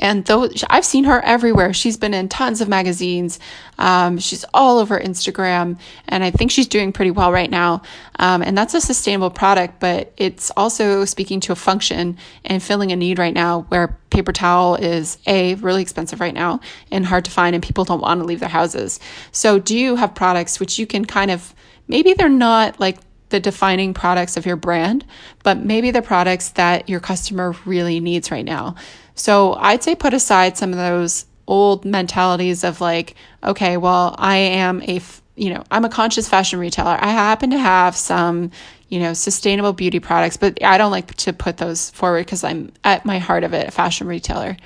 and 0.00 0.24
though 0.24 0.48
I've 0.68 0.84
seen 0.84 1.04
her 1.04 1.22
everywhere, 1.24 1.72
she's 1.72 1.96
been 1.96 2.14
in 2.14 2.28
tons 2.28 2.60
of 2.60 2.68
magazines. 2.68 3.38
Um, 3.78 4.18
she's 4.18 4.44
all 4.54 4.78
over 4.78 4.98
Instagram, 4.98 5.78
and 6.08 6.24
I 6.24 6.30
think 6.30 6.50
she's 6.50 6.66
doing 6.66 6.92
pretty 6.92 7.10
well 7.10 7.30
right 7.30 7.50
now. 7.50 7.82
Um, 8.18 8.42
and 8.42 8.56
that's 8.56 8.74
a 8.74 8.80
sustainable 8.80 9.30
product, 9.30 9.78
but 9.78 10.12
it's 10.16 10.50
also 10.56 11.04
speaking 11.04 11.38
to 11.40 11.52
a 11.52 11.56
function 11.56 12.16
and 12.44 12.62
filling 12.62 12.90
a 12.92 12.96
need 12.96 13.18
right 13.18 13.34
now 13.34 13.66
where 13.68 13.98
paper 14.08 14.32
towel 14.32 14.74
is 14.74 15.18
a 15.26 15.54
really 15.56 15.82
expensive 15.82 16.20
right 16.20 16.34
now 16.34 16.60
and 16.90 17.04
hard 17.04 17.26
to 17.26 17.30
find, 17.30 17.54
and 17.54 17.62
people 17.62 17.84
don't 17.84 18.00
want 18.00 18.20
to 18.20 18.24
leave 18.24 18.40
their 18.40 18.48
houses. 18.48 19.00
So, 19.32 19.58
do 19.58 19.76
you 19.76 19.96
have 19.96 20.14
products 20.14 20.58
which 20.58 20.78
you 20.78 20.86
can 20.86 21.04
kind 21.04 21.30
of 21.30 21.54
maybe 21.88 22.14
they're 22.14 22.28
not 22.28 22.80
like 22.80 22.98
the 23.30 23.40
defining 23.40 23.94
products 23.94 24.36
of 24.36 24.44
your 24.44 24.56
brand, 24.56 25.04
but 25.42 25.58
maybe 25.58 25.90
the 25.90 26.02
products 26.02 26.50
that 26.50 26.88
your 26.88 27.00
customer 27.00 27.54
really 27.64 28.00
needs 28.00 28.30
right 28.30 28.44
now. 28.44 28.74
So 29.20 29.54
I'd 29.54 29.82
say 29.82 29.94
put 29.94 30.14
aside 30.14 30.56
some 30.56 30.72
of 30.72 30.78
those 30.78 31.26
old 31.46 31.84
mentalities 31.84 32.64
of 32.64 32.80
like, 32.80 33.16
okay, 33.44 33.76
well, 33.76 34.14
I 34.18 34.36
am 34.36 34.82
a, 34.82 35.02
you 35.36 35.52
know, 35.52 35.62
I'm 35.70 35.84
a 35.84 35.90
conscious 35.90 36.26
fashion 36.26 36.58
retailer. 36.58 36.96
I 36.98 37.08
happen 37.08 37.50
to 37.50 37.58
have 37.58 37.94
some, 37.94 38.50
you 38.88 38.98
know, 38.98 39.12
sustainable 39.12 39.74
beauty 39.74 40.00
products, 40.00 40.38
but 40.38 40.64
I 40.64 40.78
don't 40.78 40.90
like 40.90 41.14
to 41.16 41.34
put 41.34 41.58
those 41.58 41.90
forward 41.90 42.24
because 42.24 42.44
I'm 42.44 42.72
at 42.82 43.04
my 43.04 43.18
heart 43.18 43.44
of 43.44 43.52
it, 43.52 43.68
a 43.68 43.70
fashion 43.70 44.06
retailer. 44.06 44.56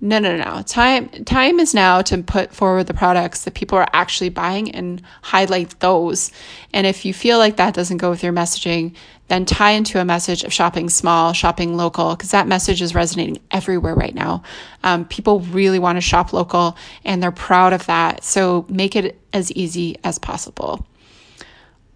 No, 0.00 0.20
no, 0.20 0.36
no. 0.36 0.62
Time 0.62 1.08
time 1.24 1.58
is 1.58 1.74
now 1.74 2.02
to 2.02 2.22
put 2.22 2.54
forward 2.54 2.86
the 2.86 2.94
products 2.94 3.42
that 3.44 3.54
people 3.54 3.76
are 3.78 3.88
actually 3.92 4.28
buying 4.28 4.70
and 4.70 5.02
highlight 5.22 5.80
those. 5.80 6.30
And 6.72 6.86
if 6.86 7.04
you 7.04 7.12
feel 7.12 7.38
like 7.38 7.56
that 7.56 7.74
doesn't 7.74 7.96
go 7.96 8.08
with 8.08 8.22
your 8.22 8.32
messaging, 8.32 8.94
then 9.26 9.44
tie 9.44 9.72
into 9.72 10.00
a 10.00 10.04
message 10.04 10.44
of 10.44 10.52
shopping 10.52 10.88
small, 10.88 11.32
shopping 11.32 11.76
local, 11.76 12.14
because 12.14 12.30
that 12.30 12.46
message 12.46 12.80
is 12.80 12.94
resonating 12.94 13.40
everywhere 13.50 13.94
right 13.94 14.14
now. 14.14 14.44
Um, 14.84 15.04
people 15.04 15.40
really 15.40 15.80
want 15.80 15.96
to 15.96 16.00
shop 16.00 16.32
local 16.32 16.76
and 17.04 17.20
they're 17.20 17.32
proud 17.32 17.72
of 17.72 17.84
that. 17.86 18.22
So 18.22 18.66
make 18.68 18.94
it 18.94 19.18
as 19.32 19.50
easy 19.52 19.96
as 20.04 20.18
possible. 20.18 20.86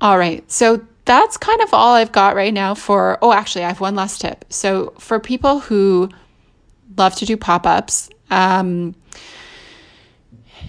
All 0.01 0.19
right. 0.19 0.49
So 0.51 0.85
that's 1.05 1.37
kind 1.37 1.61
of 1.61 1.73
all 1.73 1.95
I've 1.95 2.13
got 2.13 2.35
right 2.35 2.53
now 2.53 2.75
for. 2.75 3.19
Oh, 3.23 3.33
actually, 3.33 3.65
I 3.65 3.69
have 3.69 3.81
one 3.81 3.95
last 3.95 4.21
tip. 4.21 4.45
So 4.49 4.93
for 4.99 5.21
people 5.21 5.61
who 5.61 6.11
love 6.97 7.15
to 7.17 7.27
do 7.27 7.37
pop 7.37 7.67
ups. 7.67 8.11
Um, 8.31 8.95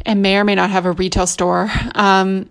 and 0.06 0.22
may 0.22 0.38
or 0.38 0.44
may 0.44 0.56
not 0.56 0.70
have 0.70 0.86
a 0.86 0.92
retail 0.92 1.28
store. 1.28 1.72
Um, 1.96 2.50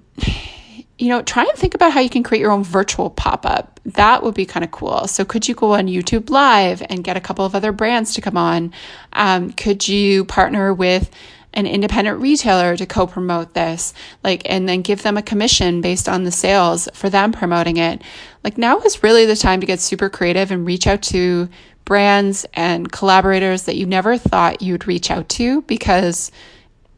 you 0.99 1.09
know, 1.09 1.23
try 1.23 1.45
and 1.45 1.59
think 1.59 1.75
about 1.75 1.93
how 1.93 2.01
you 2.01 2.09
can 2.09 2.23
create 2.23 2.41
your 2.41 2.53
own 2.53 2.63
virtual 2.63 3.11
pop 3.11 3.45
up. 3.45 3.81
That 3.85 4.23
would 4.23 4.35
be 4.35 4.47
kind 4.47 4.63
of 4.65 4.71
cool. 4.71 5.09
So, 5.09 5.25
could 5.25 5.49
you 5.49 5.55
go 5.55 5.75
on 5.75 5.87
YouTube 5.87 6.31
Live 6.31 6.83
and 6.89 7.03
get 7.03 7.17
a 7.17 7.21
couple 7.21 7.45
of 7.45 7.55
other 7.55 7.73
brands 7.73 8.15
to 8.15 8.21
come 8.21 8.37
on? 8.37 8.73
Um, 9.13 9.51
could 9.51 9.89
you 9.89 10.25
partner 10.25 10.73
with 10.73 11.11
an 11.55 11.67
independent 11.67 12.21
retailer 12.21 12.77
to 12.77 12.87
co 12.87 13.07
promote 13.07 13.55
this? 13.55 13.93
Like, 14.23 14.43
and 14.47 14.69
then 14.69 14.83
give 14.83 15.03
them 15.03 15.17
a 15.17 15.23
commission 15.23 15.81
based 15.81 16.09
on 16.09 16.23
the 16.23 16.31
sales 16.31 16.89
for 16.95 17.11
them 17.11 17.33
promoting 17.33 17.79
it. 17.79 18.01
Like, 18.45 18.57
now 18.57 18.79
is 18.81 19.03
really 19.03 19.27
the 19.27 19.35
time 19.35 19.61
to 19.61 19.67
get 19.67 19.81
super 19.81 20.09
creative 20.09 20.53
and 20.53 20.65
reach 20.65 20.87
out 20.87 21.03
to 21.03 21.49
brands 21.85 22.47
and 22.55 22.91
collaborators 22.91 23.65
that 23.65 23.77
you 23.77 23.87
never 23.87 24.17
thought 24.17 24.63
you'd 24.63 24.87
reach 24.87 25.11
out 25.11 25.29
to 25.31 25.63
because 25.63 26.31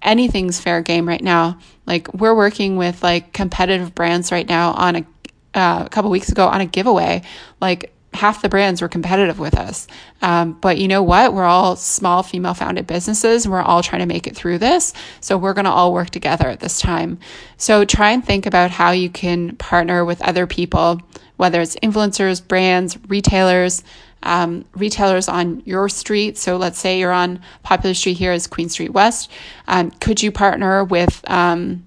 anything's 0.03 0.61
fair 0.61 0.83
game 0.83 1.09
right 1.09 1.23
now. 1.23 1.59
Like 1.87 2.13
we're 2.13 2.35
working 2.35 2.77
with 2.77 3.03
like 3.03 3.33
competitive 3.33 3.95
brands 3.95 4.31
right 4.31 4.49
now 4.49 4.73
on 4.73 4.97
a, 4.97 5.07
uh, 5.55 5.83
a 5.87 5.89
couple 5.89 6.11
weeks 6.11 6.31
ago 6.31 6.47
on 6.47 6.61
a 6.61 6.67
giveaway. 6.67 7.23
Like 7.61 7.95
half 8.15 8.43
the 8.43 8.49
brands 8.49 8.81
were 8.81 8.89
competitive 8.89 9.39
with 9.39 9.57
us. 9.57 9.89
Um, 10.23 10.53
but 10.53 10.79
you 10.79 10.87
know 10.87 11.03
what? 11.03 11.35
We're 11.35 11.45
all 11.45 11.75
small 11.75 12.23
female 12.23 12.55
founded 12.55 12.87
businesses 12.87 13.45
and 13.45 13.53
we're 13.53 13.61
all 13.61 13.83
trying 13.83 14.01
to 14.01 14.07
make 14.07 14.27
it 14.27 14.37
through 14.37 14.59
this. 14.59 14.95
So 15.21 15.37
we're 15.37 15.53
going 15.53 15.65
to 15.65 15.71
all 15.71 15.93
work 15.93 16.11
together 16.11 16.49
at 16.49 16.61
this 16.61 16.81
time. 16.81 17.19
So 17.57 17.85
try 17.85 18.13
and 18.13 18.25
think 18.25 18.47
about 18.47 18.71
how 18.71 18.93
you 18.93 19.11
can 19.11 19.57
partner 19.57 20.05
with 20.05 20.23
other 20.23 20.47
people, 20.47 21.03
whether 21.37 21.61
it's 21.61 21.77
influencers, 21.77 22.47
brands, 22.47 22.97
retailers, 23.09 23.83
um, 24.25 24.65
retailers 24.75 25.29
on 25.29 25.63
your 25.65 25.89
street. 25.89 26.37
So 26.37 26.57
let's 26.57 26.79
say 26.79 26.99
you're 26.99 27.13
on 27.13 27.41
popular 27.63 27.95
street 27.95 28.15
here 28.15 28.33
is 28.33 28.47
Queen 28.47 28.69
Street 28.69 28.93
West. 28.93 29.31
Um, 29.69 29.91
could 29.91 30.23
you 30.23 30.33
partner 30.33 30.85
with, 30.85 31.21
um, 31.31 31.85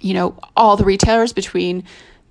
you 0.00 0.14
know, 0.14 0.38
all 0.56 0.76
the 0.76 0.84
retailers 0.84 1.32
between 1.32 1.84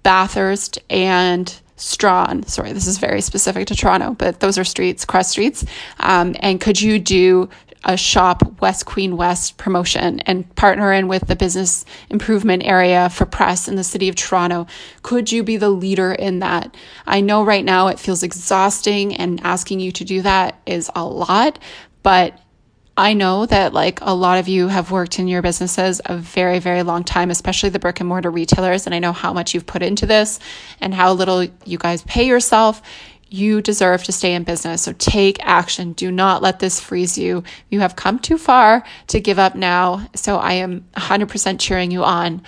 Bathurst 0.03 0.79
and 0.89 1.59
Strachan. 1.77 2.43
Sorry, 2.47 2.73
this 2.73 2.87
is 2.87 2.97
very 2.97 3.21
specific 3.21 3.67
to 3.67 3.75
Toronto, 3.75 4.13
but 4.13 4.39
those 4.39 4.57
are 4.57 4.63
streets, 4.63 5.05
cross 5.05 5.29
streets. 5.29 5.63
Um, 5.99 6.35
and 6.39 6.59
could 6.59 6.81
you 6.81 6.99
do 6.99 7.49
a 7.87 7.97
shop 7.97 8.61
West 8.61 8.85
Queen 8.85 9.17
West 9.17 9.57
promotion 9.57 10.19
and 10.21 10.53
partner 10.55 10.91
in 10.91 11.07
with 11.07 11.27
the 11.27 11.35
business 11.35 11.85
improvement 12.09 12.63
area 12.65 13.09
for 13.09 13.25
press 13.25 13.67
in 13.67 13.75
the 13.75 13.83
city 13.83 14.09
of 14.09 14.15
Toronto? 14.15 14.67
Could 15.01 15.31
you 15.31 15.41
be 15.41 15.57
the 15.57 15.69
leader 15.69 16.11
in 16.11 16.39
that? 16.39 16.75
I 17.07 17.21
know 17.21 17.43
right 17.43 17.65
now 17.65 17.87
it 17.87 17.99
feels 17.99 18.21
exhausting 18.21 19.15
and 19.15 19.41
asking 19.41 19.79
you 19.79 19.91
to 19.93 20.03
do 20.03 20.21
that 20.21 20.59
is 20.65 20.91
a 20.93 21.05
lot, 21.05 21.57
but 22.03 22.39
I 22.99 23.13
know 23.13 23.45
that 23.45 23.73
like 23.73 23.99
a 24.01 24.13
lot 24.13 24.39
of 24.39 24.47
you 24.47 24.69
have 24.69 24.89
worked 24.89 25.19
in 25.19 25.27
your 25.27 25.43
businesses 25.43 26.01
a 26.05 26.17
very, 26.17 26.57
very 26.57 26.81
long 26.81 27.03
time, 27.03 27.29
especially 27.29 27.69
the 27.69 27.77
brick 27.77 27.99
and 27.99 28.09
mortar 28.09 28.31
retailers. 28.31 28.87
And 28.87 28.95
I 28.95 28.99
know 28.99 29.13
how 29.13 29.33
much 29.33 29.53
you've 29.53 29.67
put 29.67 29.83
into 29.83 30.07
this 30.07 30.39
and 30.81 30.95
how 30.95 31.13
little 31.13 31.43
you 31.43 31.77
guys 31.77 32.01
pay 32.03 32.25
yourself 32.25 32.81
you 33.29 33.61
deserve 33.61 34.03
to 34.05 34.11
stay 34.11 34.33
in 34.33 34.43
business. 34.43 34.81
So 34.81 34.93
take 34.93 35.37
action. 35.45 35.93
Do 35.93 36.11
not 36.11 36.41
let 36.41 36.59
this 36.59 36.79
freeze 36.79 37.17
you. 37.17 37.43
You 37.69 37.79
have 37.81 37.95
come 37.95 38.19
too 38.19 38.37
far 38.37 38.83
to 39.07 39.19
give 39.19 39.39
up 39.39 39.55
now. 39.55 40.07
So 40.15 40.37
I 40.37 40.53
am 40.53 40.85
100% 40.95 41.59
cheering 41.59 41.91
you 41.91 42.03
on. 42.03 42.41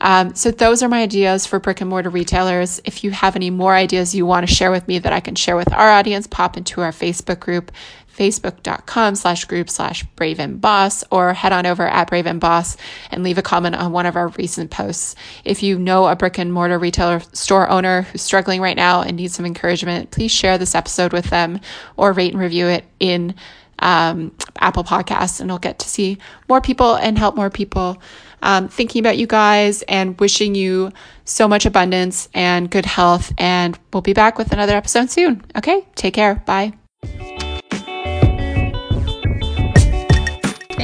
Um, 0.00 0.34
so 0.34 0.50
those 0.50 0.82
are 0.82 0.88
my 0.88 1.02
ideas 1.02 1.46
for 1.46 1.58
brick 1.58 1.80
and 1.80 1.88
mortar 1.88 2.10
retailers. 2.10 2.80
If 2.84 3.04
you 3.04 3.10
have 3.12 3.36
any 3.36 3.50
more 3.50 3.74
ideas 3.74 4.14
you 4.14 4.26
want 4.26 4.46
to 4.46 4.54
share 4.54 4.70
with 4.70 4.86
me 4.86 4.98
that 4.98 5.12
I 5.12 5.20
can 5.20 5.34
share 5.34 5.56
with 5.56 5.72
our 5.72 5.90
audience, 5.90 6.26
pop 6.26 6.56
into 6.56 6.80
our 6.80 6.92
Facebook 6.92 7.40
group 7.40 7.72
facebook.com 8.16 9.14
slash 9.14 9.44
group 9.44 9.68
slash 9.68 10.04
brave 10.16 10.38
and 10.38 10.60
boss 10.60 11.04
or 11.10 11.32
head 11.32 11.52
on 11.52 11.66
over 11.66 11.86
at 11.86 12.08
brave 12.08 12.26
and 12.26 12.40
boss 12.40 12.76
and 13.10 13.22
leave 13.22 13.38
a 13.38 13.42
comment 13.42 13.74
on 13.74 13.92
one 13.92 14.06
of 14.06 14.16
our 14.16 14.28
recent 14.28 14.70
posts. 14.70 15.16
If 15.44 15.62
you 15.62 15.78
know 15.78 16.06
a 16.06 16.16
brick 16.16 16.38
and 16.38 16.52
mortar 16.52 16.78
retailer 16.78 17.20
store 17.32 17.68
owner 17.68 18.02
who's 18.02 18.22
struggling 18.22 18.60
right 18.60 18.76
now 18.76 19.02
and 19.02 19.16
needs 19.16 19.34
some 19.34 19.46
encouragement 19.46 20.10
please 20.10 20.30
share 20.30 20.58
this 20.58 20.74
episode 20.74 21.12
with 21.12 21.26
them 21.26 21.60
or 21.96 22.12
rate 22.12 22.32
and 22.32 22.40
review 22.40 22.68
it 22.68 22.84
in 23.00 23.34
um, 23.80 24.32
apple 24.56 24.84
podcasts 24.84 25.40
and 25.40 25.50
we'll 25.50 25.58
get 25.58 25.80
to 25.80 25.88
see 25.88 26.18
more 26.48 26.60
people 26.60 26.94
and 26.96 27.18
help 27.18 27.36
more 27.36 27.50
people. 27.50 28.00
Um, 28.42 28.68
thinking 28.68 29.00
about 29.00 29.16
you 29.16 29.26
guys 29.26 29.80
and 29.82 30.20
wishing 30.20 30.54
you 30.54 30.92
so 31.24 31.48
much 31.48 31.64
abundance 31.64 32.28
and 32.34 32.70
good 32.70 32.84
health 32.84 33.32
and 33.38 33.78
we'll 33.92 34.02
be 34.02 34.12
back 34.12 34.36
with 34.36 34.52
another 34.52 34.74
episode 34.74 35.10
soon. 35.10 35.42
Okay 35.56 35.86
take 35.96 36.14
care. 36.14 36.36
Bye 36.46 36.74